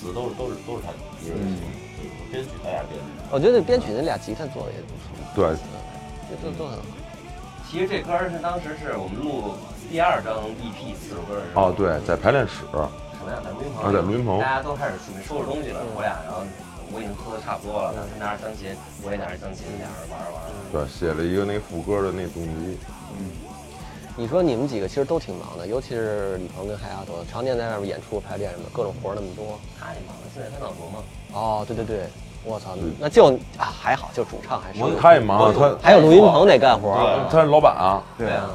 [0.00, 1.66] 词都是都是都是他一个人写的，
[1.98, 3.17] 就是编曲他俩编的。
[3.30, 5.56] 我觉得编曲那俩吉他做的也不错，对，
[6.30, 6.84] 这都都很好。
[7.70, 9.52] 其实这歌是当时是我们录
[9.90, 16.40] 第二张 EP 四首歌的时候，哦，对，在排练室，什么呀，在录音棚，啊在录音棚大家都开始准备收拾东西了，我俩，然后
[16.88, 18.72] 我已经喝的差不多了，他拿着钢琴，
[19.04, 20.56] 我也拿着钢琴，俩人玩着玩着。
[20.72, 22.78] 对，写了一个那副歌的那动机。
[24.16, 29.60] 你说你们几个其实都挺忙的，尤其是李鹏跟海丫头，常年在外面演出、排练什么，各种活儿那么多。
[29.78, 31.04] 太忙了，现在他脑浊吗？
[31.34, 32.08] 哦，对对对，
[32.44, 37.26] 我操，那就啊还好，就主唱还是我太忙了，他还有录音棚得干活儿。
[37.30, 38.02] 他是老板啊。
[38.16, 38.48] 对啊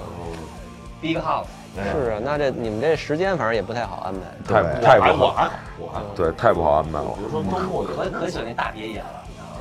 [1.02, 1.46] ，Big House。
[1.76, 4.20] 是啊，那这你们这时间反正也不太好安排。
[4.82, 5.50] 太太不好。
[6.16, 7.06] 对，太不好安排了。
[7.18, 9.06] 比如说周末有可可喜欢那大别野了，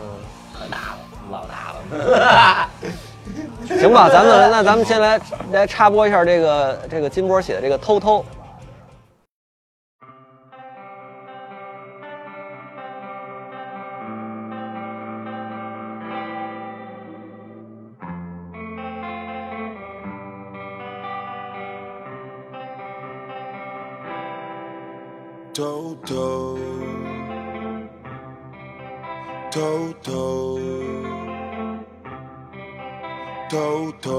[0.03, 0.09] 嗯，
[0.53, 0.99] 可大了，
[1.31, 2.69] 老大了。
[3.79, 5.21] 行吧，咱们那咱们先来
[5.53, 8.23] 来插播一下这个这个金波写的这个偷偷。
[26.05, 26.59] 偷
[29.51, 30.33] 偷偷
[33.49, 34.11] 偷偷偷，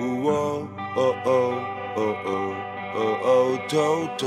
[0.00, 1.28] 哦哦哦
[1.96, 2.28] 哦哦
[2.94, 3.26] 哦哦，
[3.68, 3.74] 偷
[4.18, 4.24] 偷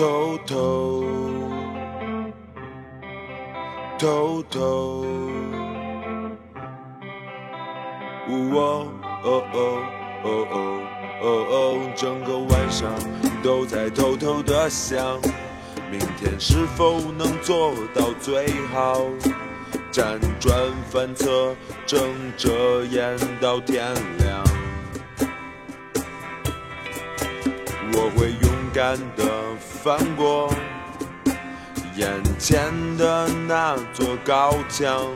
[0.00, 0.08] 偷
[3.98, 4.60] 偷偷偷，
[10.22, 10.82] 哦哦
[11.22, 12.92] 哦哦，整个晚上
[13.42, 15.20] 都在偷偷的想。
[15.90, 19.00] 明天是否能做到最好？
[19.90, 20.54] 辗转
[20.88, 22.00] 反侧，睁
[22.36, 24.44] 着眼到天亮。
[27.92, 29.24] 我会勇敢的
[29.58, 30.48] 翻过
[31.96, 35.08] 眼前的那座高墙，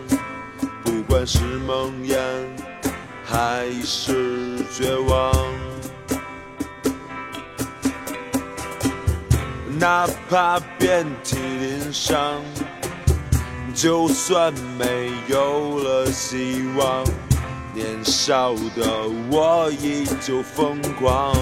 [0.83, 2.19] 不管是梦魇
[3.35, 5.33] 还是绝望。
[9.77, 12.41] 哪怕遍体鳞伤，
[13.75, 17.05] 就算没有了希望，
[17.75, 21.35] 年少的我依旧疯狂。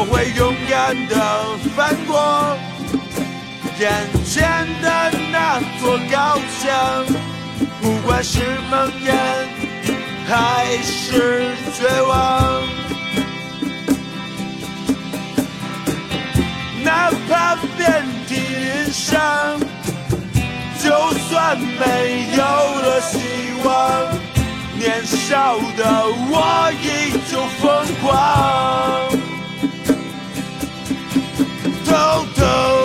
[0.00, 2.56] 我会勇敢地翻过
[3.80, 3.90] 眼
[4.24, 4.46] 前
[4.80, 7.04] 的那座高墙，
[7.82, 8.38] 不管是
[8.70, 9.12] 梦魇
[10.28, 12.62] 还是绝望，
[16.84, 19.58] 哪怕遍体鳞伤。
[20.80, 23.18] 就算没有了希
[23.64, 24.06] 望，
[24.78, 29.27] 年少的我依旧疯狂。
[31.88, 31.94] 偷
[32.36, 32.77] 偷，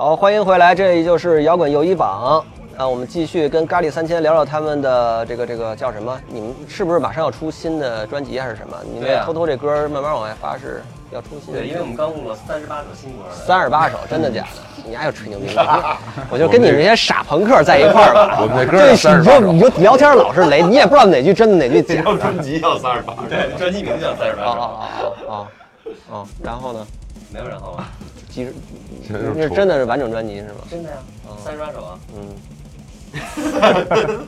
[0.00, 2.42] 好，欢迎回来，这里就是摇滚友谊榜。
[2.74, 6.18] 啊，我们继续跟咖喱三千聊聊他们的这个这个叫什么？
[6.26, 8.74] 你们是不是马上要出新的专辑还是什么？
[8.94, 10.82] 你对啊们偷偷这歌慢慢往外发是
[11.12, 11.60] 要出新的？
[11.60, 13.34] 对，因为我们刚录了三十八首新歌呢。
[13.46, 14.62] 三十八首，真的假的？
[14.88, 15.62] 你还有吹牛逼呢？
[16.32, 18.38] 我就跟你这些傻朋克在一块儿吧。
[18.40, 22.16] 我们这歌这也38你就你就聊天老是雷，你也不知道哪句真的哪句 假的。
[22.16, 24.50] 专辑要三十八，对，专辑名字叫三十八首。
[24.52, 25.46] 哦哦哦哦
[26.10, 26.86] 哦，然后呢？
[27.32, 27.84] 没有然后了。
[28.32, 28.54] 其实
[29.08, 30.60] 那是真的是完整专辑是吗？
[30.70, 30.96] 真的呀，
[31.44, 32.28] 三十八首啊，嗯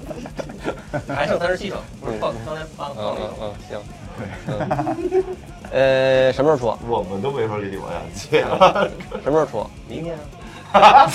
[1.14, 3.16] 还剩三十七首，不是放刚才放了一首。
[3.40, 3.78] 嗯嗯，行。
[4.48, 5.24] 嗯
[5.72, 6.78] 呃，什么时候出？
[6.88, 8.88] 我们都没法给你往下接了。
[9.22, 9.64] 什么时候出？
[9.88, 10.14] 明天
[10.72, 11.06] 啊，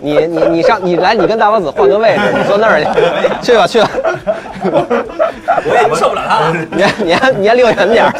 [0.00, 2.82] 你你你上你来，你跟大王子换个位置，你坐那儿
[3.42, 3.90] 去， 去吧去吧。
[5.66, 6.54] 我也受不了他了。
[6.72, 8.10] 你还你还你还离我远点！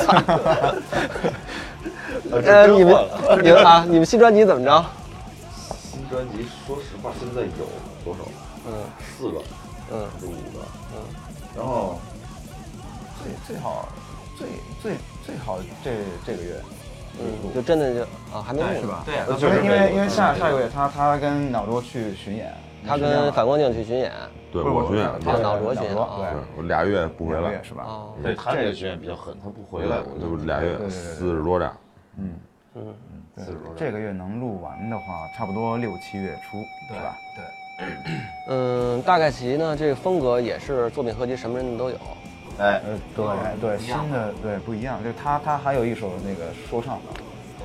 [2.42, 2.94] 呃，你们
[3.42, 4.84] 你们啊，你们新专辑怎么着？
[5.70, 7.66] 新专辑，说实话，现在有
[8.04, 8.20] 多少？
[8.66, 8.72] 嗯
[9.18, 9.42] 四个，
[9.92, 10.64] 嗯是五个，
[10.94, 11.02] 嗯，
[11.56, 11.98] 然后
[13.22, 13.86] 最最好
[14.36, 14.48] 最
[14.82, 14.92] 最
[15.24, 15.90] 最好这
[16.26, 16.54] 这个月，
[17.20, 18.00] 嗯，就真的就
[18.32, 19.02] 啊还没录是吧？
[19.04, 22.52] 对啊因为因为因为下下个月他他跟脑卓去巡演，
[22.86, 24.10] 他跟反光镜去巡演，
[24.50, 27.84] 对我巡演，他啊脑卓巡演啊对对，我俩月不回来是吧？
[27.86, 31.70] 哦对他这个巡演比较狠，他不回来，就俩月四十多站，
[32.18, 32.34] 嗯，
[32.74, 32.94] 嗯，
[33.36, 33.44] 对。
[33.76, 36.58] 这个月能录完的话，差不多六七月初，
[36.88, 37.16] 对吧？
[37.34, 37.86] 对，
[38.48, 41.96] 嗯，大概其呢，这个风格也是作品合集，什么人都有。
[42.58, 47.20] 哎，呃，对对，新的对不一样，就是他他还有一首那个说唱的，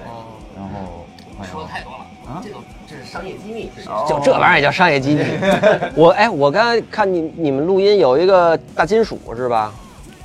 [0.10, 0.26] 哦，
[0.56, 1.06] 然后
[1.44, 2.42] 说的太多了啊？
[2.44, 3.70] 这种这是商业机密。
[4.08, 5.24] 就这玩意儿也叫商业机密。
[5.96, 9.72] 我哎，我刚才看你你们录音有一个大金属是吧？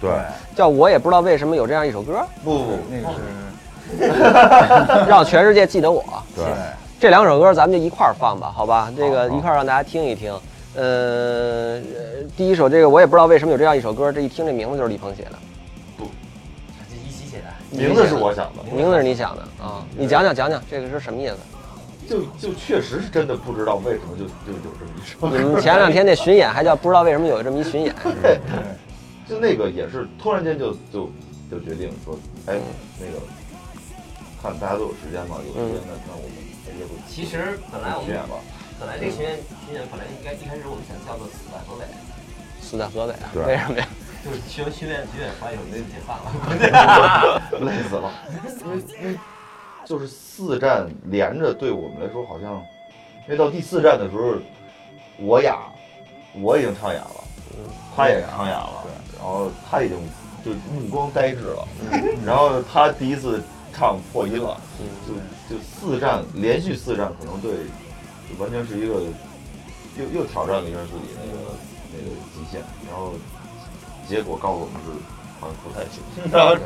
[0.00, 0.10] 对，
[0.54, 3.20] 叫我也不知道为什么有这样一首歌，不不，那个是
[5.08, 6.04] 让全世界记得我。
[6.34, 6.44] 对，
[7.00, 8.92] 这两首歌咱们就一块儿放吧，好吧？
[8.96, 10.32] 这个一块儿让大家听一听。
[10.76, 11.80] 呃，
[12.36, 15.32] 第一首这个我也不知道为什么有这样一首歌，这一听这名字就是李鹏写的，
[15.98, 17.44] 这一起写的。
[17.70, 19.84] 名字是我想的，名字是你想的啊？
[19.96, 21.36] 你讲讲讲讲这个是什么意思？
[22.06, 25.26] 就就确实是真的不知道为什么就就有这么一首。
[25.26, 28.38] 你们前两天那巡演还叫不知道为什么有这么一巡演， 对，
[29.26, 31.10] 就那个也是突然间就就
[31.50, 32.14] 就决定说，
[32.44, 32.56] 哎，
[33.00, 33.12] 那个
[34.44, 38.36] 看大家都有时间嘛，有时间那那我们直接就其实本来我们巡演吧，
[38.78, 41.84] 本来这个巡演巡演本来应该一开始我们想叫做死在河北，
[42.60, 43.32] 死在河北啊？
[43.32, 43.88] 对 为什么呀？
[44.22, 46.28] 就是巡巡演巡演完以后就解散了。
[47.64, 48.12] 累死了，
[48.64, 49.18] 因为因为
[49.86, 52.62] 就是四站连着，对我们来说好像，
[53.24, 54.34] 因为到第四站的时候，
[55.18, 55.72] 我哑，
[56.40, 57.24] 我已经唱哑了，
[57.96, 59.98] 他也唱哑了，对然后他已经
[60.44, 61.68] 就目光呆滞了，
[62.24, 63.42] 然后他第一次
[63.76, 64.60] 唱破音了，
[65.06, 67.50] 就就四站连续四站，可能对，
[68.28, 68.94] 就完全是一个
[69.98, 71.38] 又又挑战了一下自己那个
[71.92, 73.12] 那个极限，然后
[74.08, 74.90] 结果告诉我们是
[75.40, 76.02] 好像不太行，
[76.32, 76.56] 然后，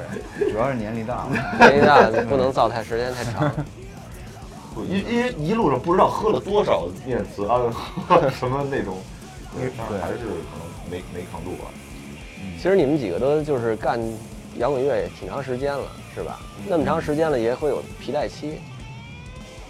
[0.50, 3.50] 主要是年龄大了，年 龄大不能造太时间太长。
[4.88, 7.58] 因因为一路上不知道喝了多少面慈啊，
[8.30, 8.98] 什么那种，
[9.56, 11.64] 对，但是还是可能没没扛住吧。
[12.56, 13.98] 其实你们几个都就是干
[14.56, 15.84] 摇滚乐也挺长时间了，
[16.18, 16.40] 是吧？
[16.68, 18.58] 那么长时间了也会有皮带期，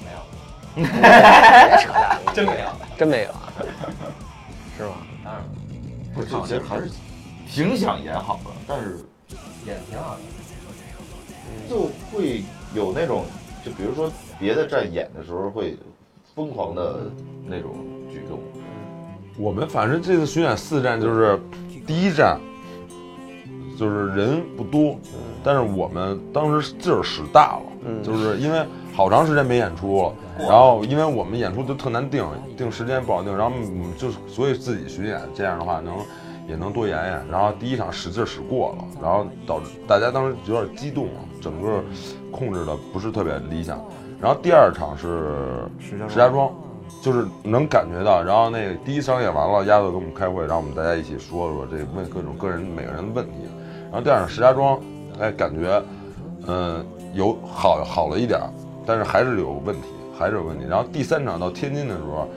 [0.02, 3.52] 没有，别扯淡， 真没有，真没有啊？
[4.74, 4.94] 是吗？
[5.22, 5.48] 当然了，
[6.14, 6.90] 不是，其实还是
[7.46, 9.04] 挺想演好的，但是
[9.66, 10.20] 演挺好的。
[11.68, 12.42] 就会
[12.74, 13.26] 有那种，
[13.62, 15.76] 就比如说别的站演的时候会
[16.34, 17.10] 疯狂的
[17.44, 17.76] 那种
[18.10, 18.40] 举动。
[19.36, 21.38] 我们反正这次巡演四站，就是
[21.86, 22.40] 第一站
[23.78, 24.98] 就是人不多，
[25.48, 28.62] 但是我们当时劲儿使大了，嗯就是因为
[28.94, 32.22] 好长时间没演出了，然后因为我们演出都特难定，
[32.54, 35.94] 定时间不好定，然后我们就所以自己巡演，这样的话能
[36.46, 37.26] 也能多演演。
[37.30, 41.82] 然后第一场使劲儿使过了，然后导致大家当时有点激动了，整个
[42.30, 43.82] 控制的不是特别理想。
[44.20, 46.52] 然后第二场是石家庄石家庄，
[47.00, 48.22] 就是能感觉到。
[48.22, 53.48] 然后那个第一场演完了，丫头跟我们开会，然后我们大家一起说说这问各种个人每个人的问题。
[53.90, 54.78] 然后第二场石家庄，
[55.20, 55.82] 哎，感觉
[56.46, 58.48] 嗯、有好好了一点儿，
[58.86, 59.88] 但是还是有问题，
[60.18, 60.64] 还是有问题。
[60.68, 62.28] 然后第三场到天津的时候，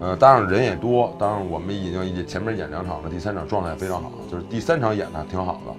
[0.00, 5.74] 呃，当然人也多，当然我们已经前面演两场了，第三场状态非常好，就是第三场演的挺好的。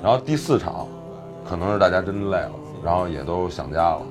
[0.00, 0.86] 然后第四场，
[1.48, 2.52] 可能是大家真累了，
[2.84, 4.02] 然后也都想家了，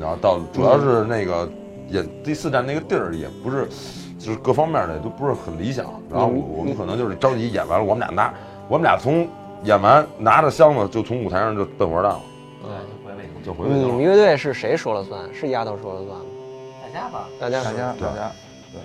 [0.00, 1.48] 然后到主要是那个
[1.90, 3.68] 演第四站那个地儿也不是，
[4.18, 5.86] 就是各方面的都不是很理想。
[6.10, 8.34] 然后我我们可能就是着急演完了，我们俩拿
[8.68, 9.28] 我们俩从
[9.64, 12.20] 演完拿着箱子就从舞台上就奔火车站了。
[12.62, 13.44] 对，就回北京。
[13.44, 13.88] 就回北京。
[13.88, 15.22] 你们乐队是谁说了算？
[15.32, 16.24] 是丫头说了算吗？
[16.82, 18.32] 大家吧，大家大家大家，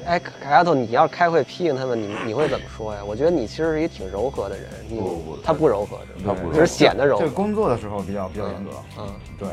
[0.06, 3.02] 哎，凯丫头，你要是开会批评他们，你你会怎么说呀？
[3.06, 7.36] 我觉得你其实是一个挺柔和的人，你不不他不柔和，是吧他不只是显得柔和这个。
[7.36, 9.50] 工作的时候比较比较严格，嗯，对，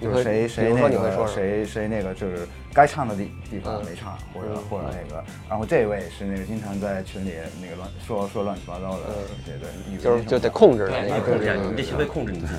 [0.00, 3.84] 你会就是谁比如谁那个说你会说什么谁谁那个就是该唱的地地方嗯。
[3.84, 4.62] 没唱，或者嗯。
[4.70, 9.04] 或者那个，然后这位是那个经常在群里那个乱说说乱七八糟的，
[9.44, 9.68] 对对，
[10.02, 12.52] 就是就得控制对，那个你得控制你得学会控制你自己。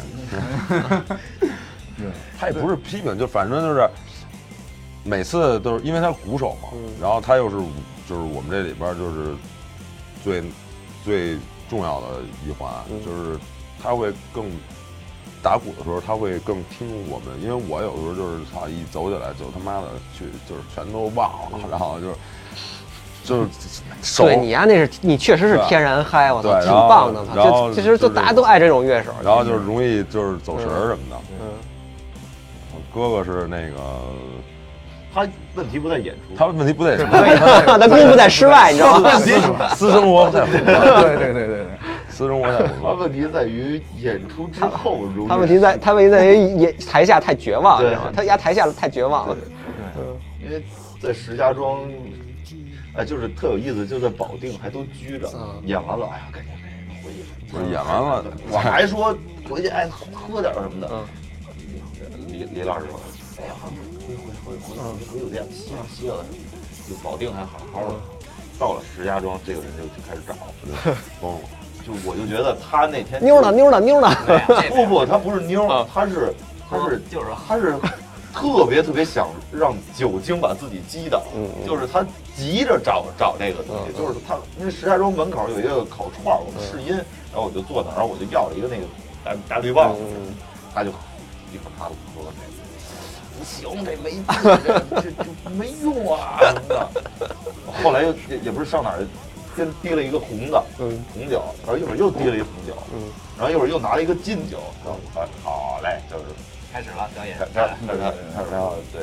[2.39, 3.89] 他也不是批评，就反正就是
[5.03, 6.89] 每次都是因为他是鼓手嘛，嗯。
[7.01, 7.57] 然后他又是
[8.07, 9.36] 就是我们这里边就是
[10.24, 10.43] 最
[11.03, 11.38] 最
[11.70, 12.07] 重要的
[12.47, 13.05] 一环，嗯。
[13.05, 13.38] 就是
[13.84, 14.45] 他会更
[15.41, 19.87] 打鼓的时候他会更听我们，因为我有时候就是操一走起来就他妈的
[20.17, 22.15] 去就是全都忘了，然后就是
[23.23, 27.23] 就是对你呀，那是你确实是天然嗨，我操，挺棒的。
[27.35, 31.15] 然后就其实就就是大家都爱这种乐手，然后就是容易就是走神儿什么的。
[31.39, 31.47] 嗯，
[32.73, 33.75] 我哥哥是那个
[35.13, 39.17] 他问题不在演出，他问题不在什么，他功夫在室外，你知道吗？
[39.75, 41.65] 私生活对对对对对，
[42.20, 42.91] 私生活太混他。
[42.91, 48.11] 问题在于演出之后他问题在，他问题在于演台下太绝望，你对知道吗？
[48.13, 49.38] 他压台下太绝望了。
[49.95, 50.61] 对因为
[51.01, 51.80] 在石家庄，
[52.93, 57.53] 哎，就是特有意思，就在保定还都拘着，嗯演完了，哎呀，赶紧赶紧回去。
[57.53, 59.15] 不是演完了，我还说
[59.49, 60.89] 回去哎喝点什么的。
[60.91, 61.05] 嗯
[62.28, 62.99] 李李老师说，
[63.38, 63.53] 哎呀，
[64.05, 64.76] 回回回回
[65.13, 66.26] 回酒店歇了歇了，
[66.86, 67.95] 就保定还好好的。
[68.59, 70.34] 到了石家庄，这个人就就开始找，
[71.22, 71.39] 疯了。
[71.89, 73.51] 就我就觉得他那天妞呢？
[73.51, 73.79] 妞呢？
[73.79, 74.15] 妞呢？
[74.69, 76.31] 不不，他不是妞啊，他是
[76.69, 77.75] 他是就是他是
[78.31, 81.23] 特别特别想让酒精把自己击倒，
[81.65, 82.05] 就是他
[82.37, 86.95] 急着找找这个东西，嗯就是他因为石家庄门口有一个烤串儿，我们试音，
[87.33, 88.83] 然后我就坐那儿，然后我就要了一个那个
[89.25, 90.35] 大大绿棒，嗯
[90.75, 90.91] 他就
[91.51, 91.91] 一口他喝
[92.23, 92.59] 了这个。
[93.39, 95.09] 不行，这没这这
[95.43, 96.89] 这没用啊什么的。
[97.81, 98.99] 后来又也也不是上哪儿，
[99.60, 103.03] 先滴了一个红的，嗯红酒，然后一会儿又滴了一个红酒，嗯，
[103.38, 106.24] 然后一会儿又拿了一个劲酒，然后哎，好嘞，就是
[106.72, 107.45] 开始了表演开。
[107.45, 109.01] 开开开开，然后对，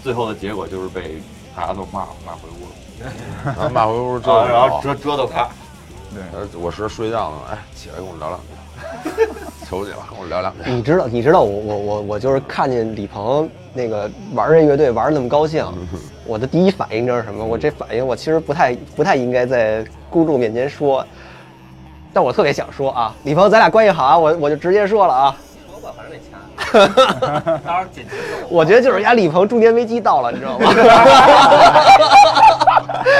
[0.00, 1.20] 最后的结果就是被
[1.56, 2.68] 大家都骂骂回屋
[3.04, 3.12] 了，
[3.44, 5.48] 然后骂回屋之啊后，然后折折腾他，
[6.14, 9.34] 对我是睡觉呢，哎，起来跟我聊两句，
[9.68, 10.70] 求你了，跟我聊两句。
[10.70, 15.66] 你知道，你知道我我我我就是看见李鹏那个玩这乐队玩的那么高兴，
[16.26, 17.44] 我的第一反应就是什么？
[17.44, 21.04] 我这反应我其实不太不太应该在公众面前说，
[22.12, 25.36] 但我特别想说啊，李鹏咱俩关系好啊，我我就直接说了啊，
[26.58, 28.04] 说吧，反正那钱，到时候剪
[28.48, 30.72] 我觉得就是人家李鹏中年危机到了，你知道吗？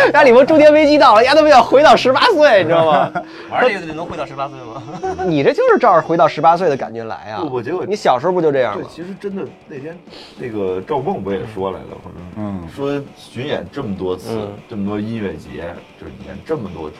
[0.04, 3.10] 人家李鹏中年危机到了，人家他妈要回到十八岁，你知道吗？
[3.50, 4.82] 玩这个就能回到十八岁吗？
[5.26, 7.40] 你这就是照着回到十八岁的感觉来啊！
[7.40, 8.88] 不不结果你小时候不就这样对，吗？
[8.92, 9.96] 其实真的那天
[10.38, 12.10] 那个赵梦不也说来了吗？
[12.36, 16.96] 嗯，说巡演这么多次，嗯这么多音乐节，就是演这么多出，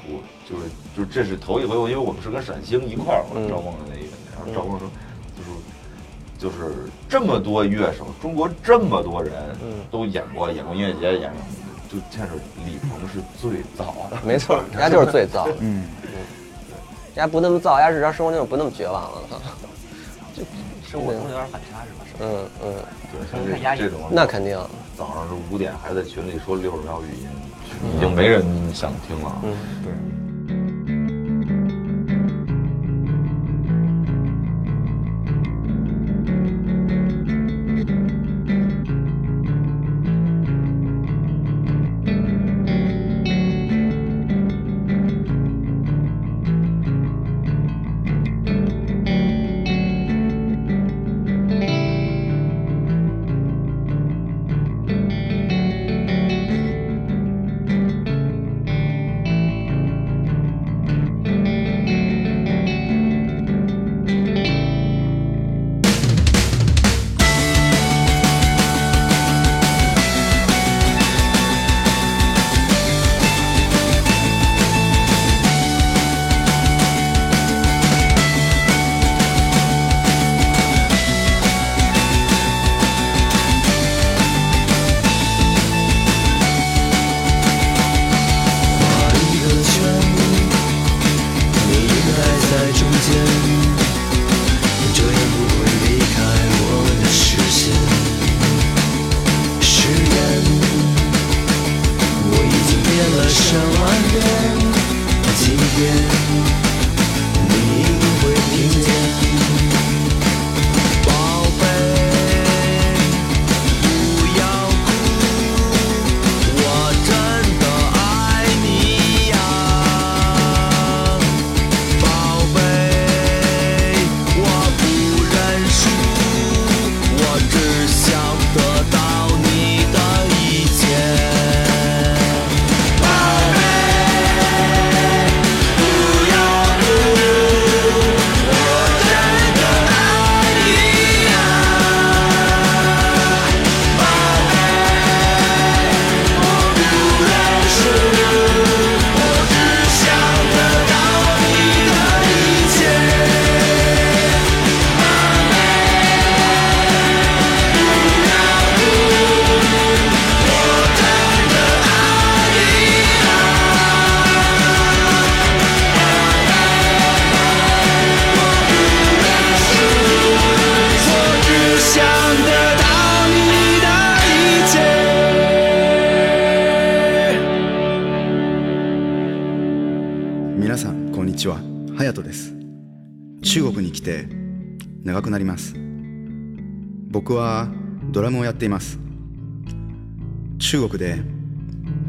[0.48, 0.62] 就是
[0.96, 4.92] 就这是头一回，因为我们是跟陕星一块儿赵梦的那一个，然后赵梦说，就是
[6.42, 6.74] 就是
[7.08, 9.32] 这么多乐手，中国这么多人
[9.62, 11.40] 嗯都演过，演过音乐节，演过，
[11.88, 12.34] 就见着
[12.66, 15.84] 李鹏是最早的，没错， 人家就是最早，人嗯，
[17.14, 19.22] 家不那么造，人家日常生活中就不那么绝望了。
[20.34, 20.42] 就
[20.84, 22.04] 生活中有点反差是吧？
[22.18, 22.74] 嗯嗯，
[23.12, 24.58] 对，太压抑了这种那肯定。
[24.96, 27.28] 早上是五点还在群里说六十秒语音，
[27.96, 29.38] 已经没人想听了。
[29.44, 29.92] 嗯对。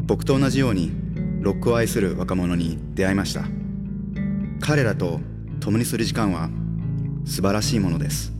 [0.06, 0.92] 僕と同じように
[1.40, 3.44] ロックを愛する若者に出会いました。
[4.60, 5.20] 彼らと
[5.60, 6.50] 共にする時間は
[7.24, 8.32] 素晴らしいものです。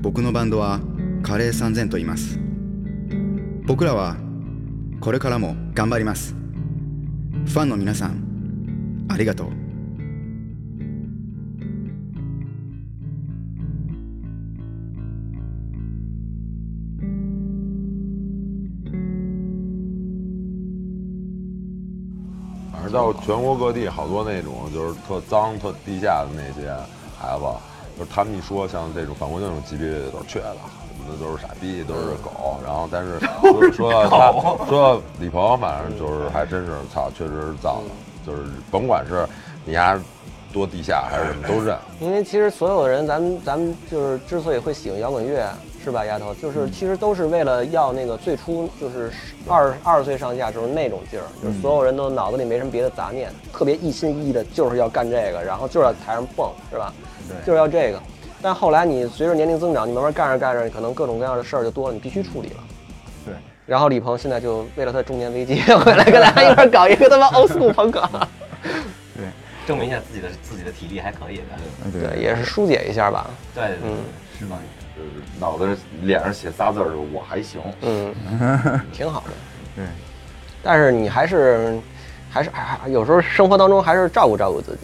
[0.00, 0.80] 僕のバンドは
[1.22, 2.38] カレー3000と言います。
[3.66, 4.16] 僕らは
[5.00, 6.34] これからも頑張ります。
[6.34, 9.67] ファンの皆さんありがとう。
[22.98, 26.68] 到全国各地，好多那种就是特脏、特地下的那些
[27.16, 27.44] 孩子，
[27.96, 32.58] 就是他们一说像这种反光镜那种级别的都是缺的，什么的都是傻逼，都是狗。
[32.64, 33.20] 然后但是
[33.72, 37.90] 说到他说到李鹏，反正就是还真是操，确实是造的，
[38.26, 39.24] 就是甭管是
[39.64, 39.96] 你丫
[40.52, 41.78] 多地下还是什么都认。
[42.00, 45.48] 因为其实所有的人，咱们咱们就是之所以会喜欢摇滚乐，
[45.84, 46.34] 是吧，丫头？
[46.34, 49.10] 就是其实都是为了要那个最初就是
[49.48, 56.92] 二二十岁上下就是那种劲儿，就是所有人都脑子里没什么别的杂念，特别一心一意的就是要干这个，然后就是要台上蹦，是吧？
[57.28, 58.00] 对就是要这个。
[58.40, 62.64] 但后来你随着年龄增长，你慢慢干着干着，可能各种各样的事儿就多了，你必须处理了。
[63.24, 63.34] 对。
[63.66, 68.08] 然后李鹏现在就为了他的中年危机， 回来跟大家一块儿搞一个他妈 old school 朋克。
[69.66, 71.42] 证明一下自己的自己的体力还可以的。
[71.92, 73.28] 对，也是疏解一下吧。
[73.54, 73.98] 对，嗯，
[74.38, 74.56] 是吧？
[74.98, 77.60] 就是脑子脸上写仨字儿，我还行。
[77.82, 78.14] 嗯，
[78.92, 79.30] 挺好的。
[79.76, 79.84] 对，
[80.62, 81.78] 但是你还是
[82.28, 84.80] 还是还，有时候生活当中还是照顾照顾自己。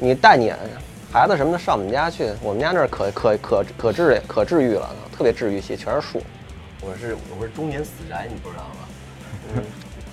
[0.00, 0.52] 你带你
[1.12, 6.22] 孩子什么的上我们家去，我们家那儿可可可可治可治愈了，特别治愈系，全是树。
[6.80, 8.88] 我是我是中年死宅，你不知道吗？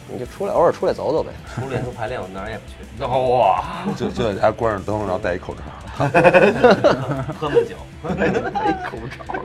[0.09, 1.29] 嗯，你就出来偶尔出来走走呗。
[1.55, 2.75] 除练出排练，我哪儿也不去。
[3.05, 3.63] 哇！
[3.95, 5.61] 就就在家关上灯，然后戴一口罩，
[7.39, 7.75] 喝闷酒，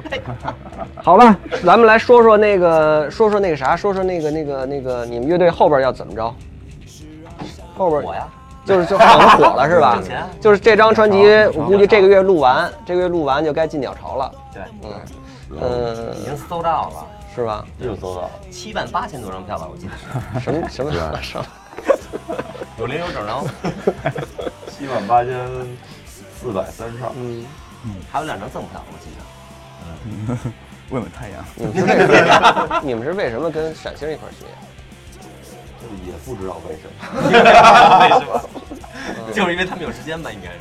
[0.09, 0.55] 戴口罩。
[1.03, 6.35] 好吧，咱们来说说那个，说说那个啥，说说那个那个那个，你们乐队后边要怎么着？
[7.77, 8.27] 后边我呀，
[8.65, 10.23] 就是就好像火了是吧挣钱？
[10.41, 11.19] 就是这张专辑，
[11.55, 14.33] 我估计这个月录完，这个月录完就该进鸟巢了。
[14.53, 14.91] 对，嗯
[15.61, 17.64] 嗯，已经搜到了，是吧？
[17.78, 20.05] 又搜到七万八千多张票吧，我记得是。
[20.41, 21.47] 什么什么什么？
[22.78, 23.47] 有零有整，然后
[24.70, 25.35] 七万八千
[26.41, 27.11] 四百三十二。
[27.16, 27.45] 嗯
[27.87, 29.24] 嗯还有两张赠票，我记得。
[30.91, 31.45] 问问太阳。
[31.57, 32.80] 你们是为什么？
[32.85, 34.47] 你们是为什么跟闪星一块儿学？
[36.07, 36.99] 也不知道为什么，
[38.01, 39.32] 为什么？
[39.32, 40.59] 就是因为他们有时间吧，应该是。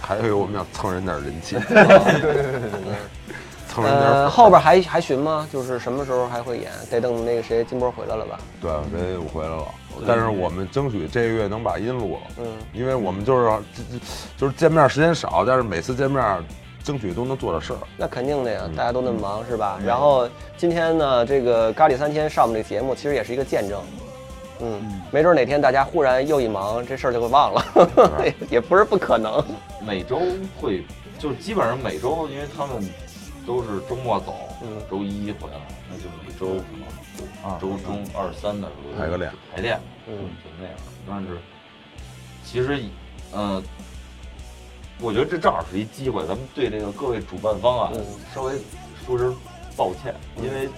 [0.00, 2.94] 还有我们想蹭人点人气，对对对对对对。
[3.72, 4.12] 蹭人点粉。
[4.22, 5.48] 呃，后边还还巡吗？
[5.52, 6.70] 就是什么时候还会演？
[6.90, 8.38] 得等那个谁金波回来了吧？
[8.60, 9.64] 对，这我回来了，
[10.06, 12.20] 但是我们争取这个月能把音录了。
[12.38, 13.98] 嗯，因为我们就是就
[14.36, 16.22] 就是见面时间少，但是每次见面
[16.84, 17.78] 争取都能做点事儿。
[17.96, 19.78] 那肯定的呀，大家都那么忙是吧？
[19.84, 23.80] 然后今天呢，这个咖喱三千上我们这节目，其实也是一个见证。
[24.64, 27.64] 嗯，没准哪天大家忽然又一忙，这事儿就会忘了，
[28.48, 29.44] 也不是不可能。
[29.84, 30.20] 每周
[30.60, 30.84] 会，
[31.18, 32.76] 就是基本上每周，因为他们
[33.46, 40.74] 都是周末走，嗯，周一回来，那就每周什么，周中二三的时候排个练，排练，嗯，就那样。
[41.08, 41.38] 但是
[42.44, 42.82] 其实，
[43.32, 43.62] 呃，
[45.00, 47.92] 我觉得这正好是一机会，咱们对这个各位主办方啊，
[48.34, 48.54] 稍微
[49.04, 49.34] 说声
[49.76, 50.68] 抱歉，因为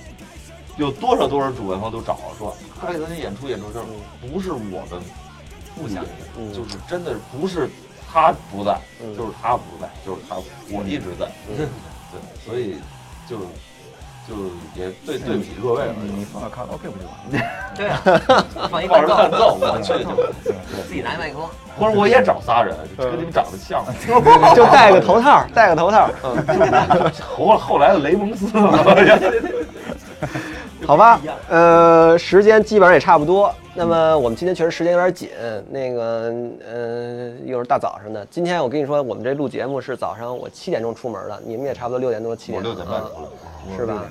[0.79, 3.87] 有多少多少主办方都找我说，咖喱咱这演出演出就是
[4.27, 5.03] 不是我们
[5.77, 7.69] 不想演，就是真的不是
[8.11, 8.81] 他不在，
[9.17, 10.37] 就是他不在，就是他
[10.71, 11.31] 我一直在，
[12.15, 12.77] 对，所以
[13.29, 13.39] 就
[14.27, 14.35] 就
[14.75, 15.95] 也对对不起各位了。
[16.03, 17.51] 你放个卡拉 OK 不就完了？
[17.77, 18.01] 对啊，
[18.71, 21.49] 放一抱着伴伴奏，我去就自己拿一麦克风，
[21.79, 23.85] 或者我也找仨人，跟你们长得像，
[24.55, 26.09] 就戴个头套，戴个头套。
[26.23, 28.47] 嗯，后后来的雷蒙斯。
[30.87, 33.53] 好吧，呃，时间基本上也差不多。
[33.75, 35.29] 那么我们今天确实时间有点紧，
[35.71, 36.33] 那个，
[36.65, 38.25] 呃，又是大早上的。
[38.31, 44.05] 今天我跟你说，我们这录节目是早上我七点钟出门的，你们也差不多六点多七点，六点半出来，是吧？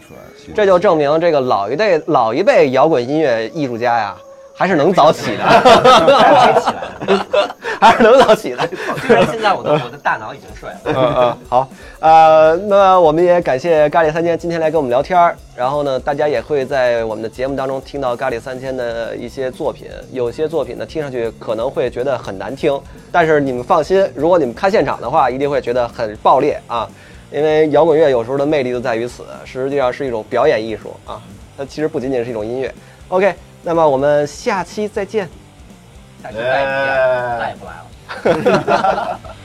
[0.53, 4.17] 这就证明这个老一辈老一辈摇滚音乐艺术家呀，
[4.56, 5.43] 还是能早起的，
[7.82, 8.70] 还是能早起的。
[9.06, 10.76] 虽然现在我的我的大脑已经睡了。
[10.86, 11.68] 嗯嗯，好，
[11.99, 15.36] 呃，那我们也感谢咖喱三千今天来跟我们聊天儿。
[15.56, 19.88] 然后呢，大家也会在我们的节目当中听到咖喱三千的一些作品。
[20.12, 22.80] 有些作品呢，听上去可能会觉得很难听，
[23.12, 26.88] 但是你们放心，如果你们看现场的话，一定会觉得很爆裂啊！
[27.32, 31.20] 因为摇滚乐有时候的魅力就在于此，实际上是一种表演艺术啊。
[31.58, 32.72] 它其实不仅仅是一种音乐。
[33.08, 33.34] OK，
[33.64, 35.28] 那么我们下期再见。
[36.22, 39.20] 下期再也不见了，再也不来了。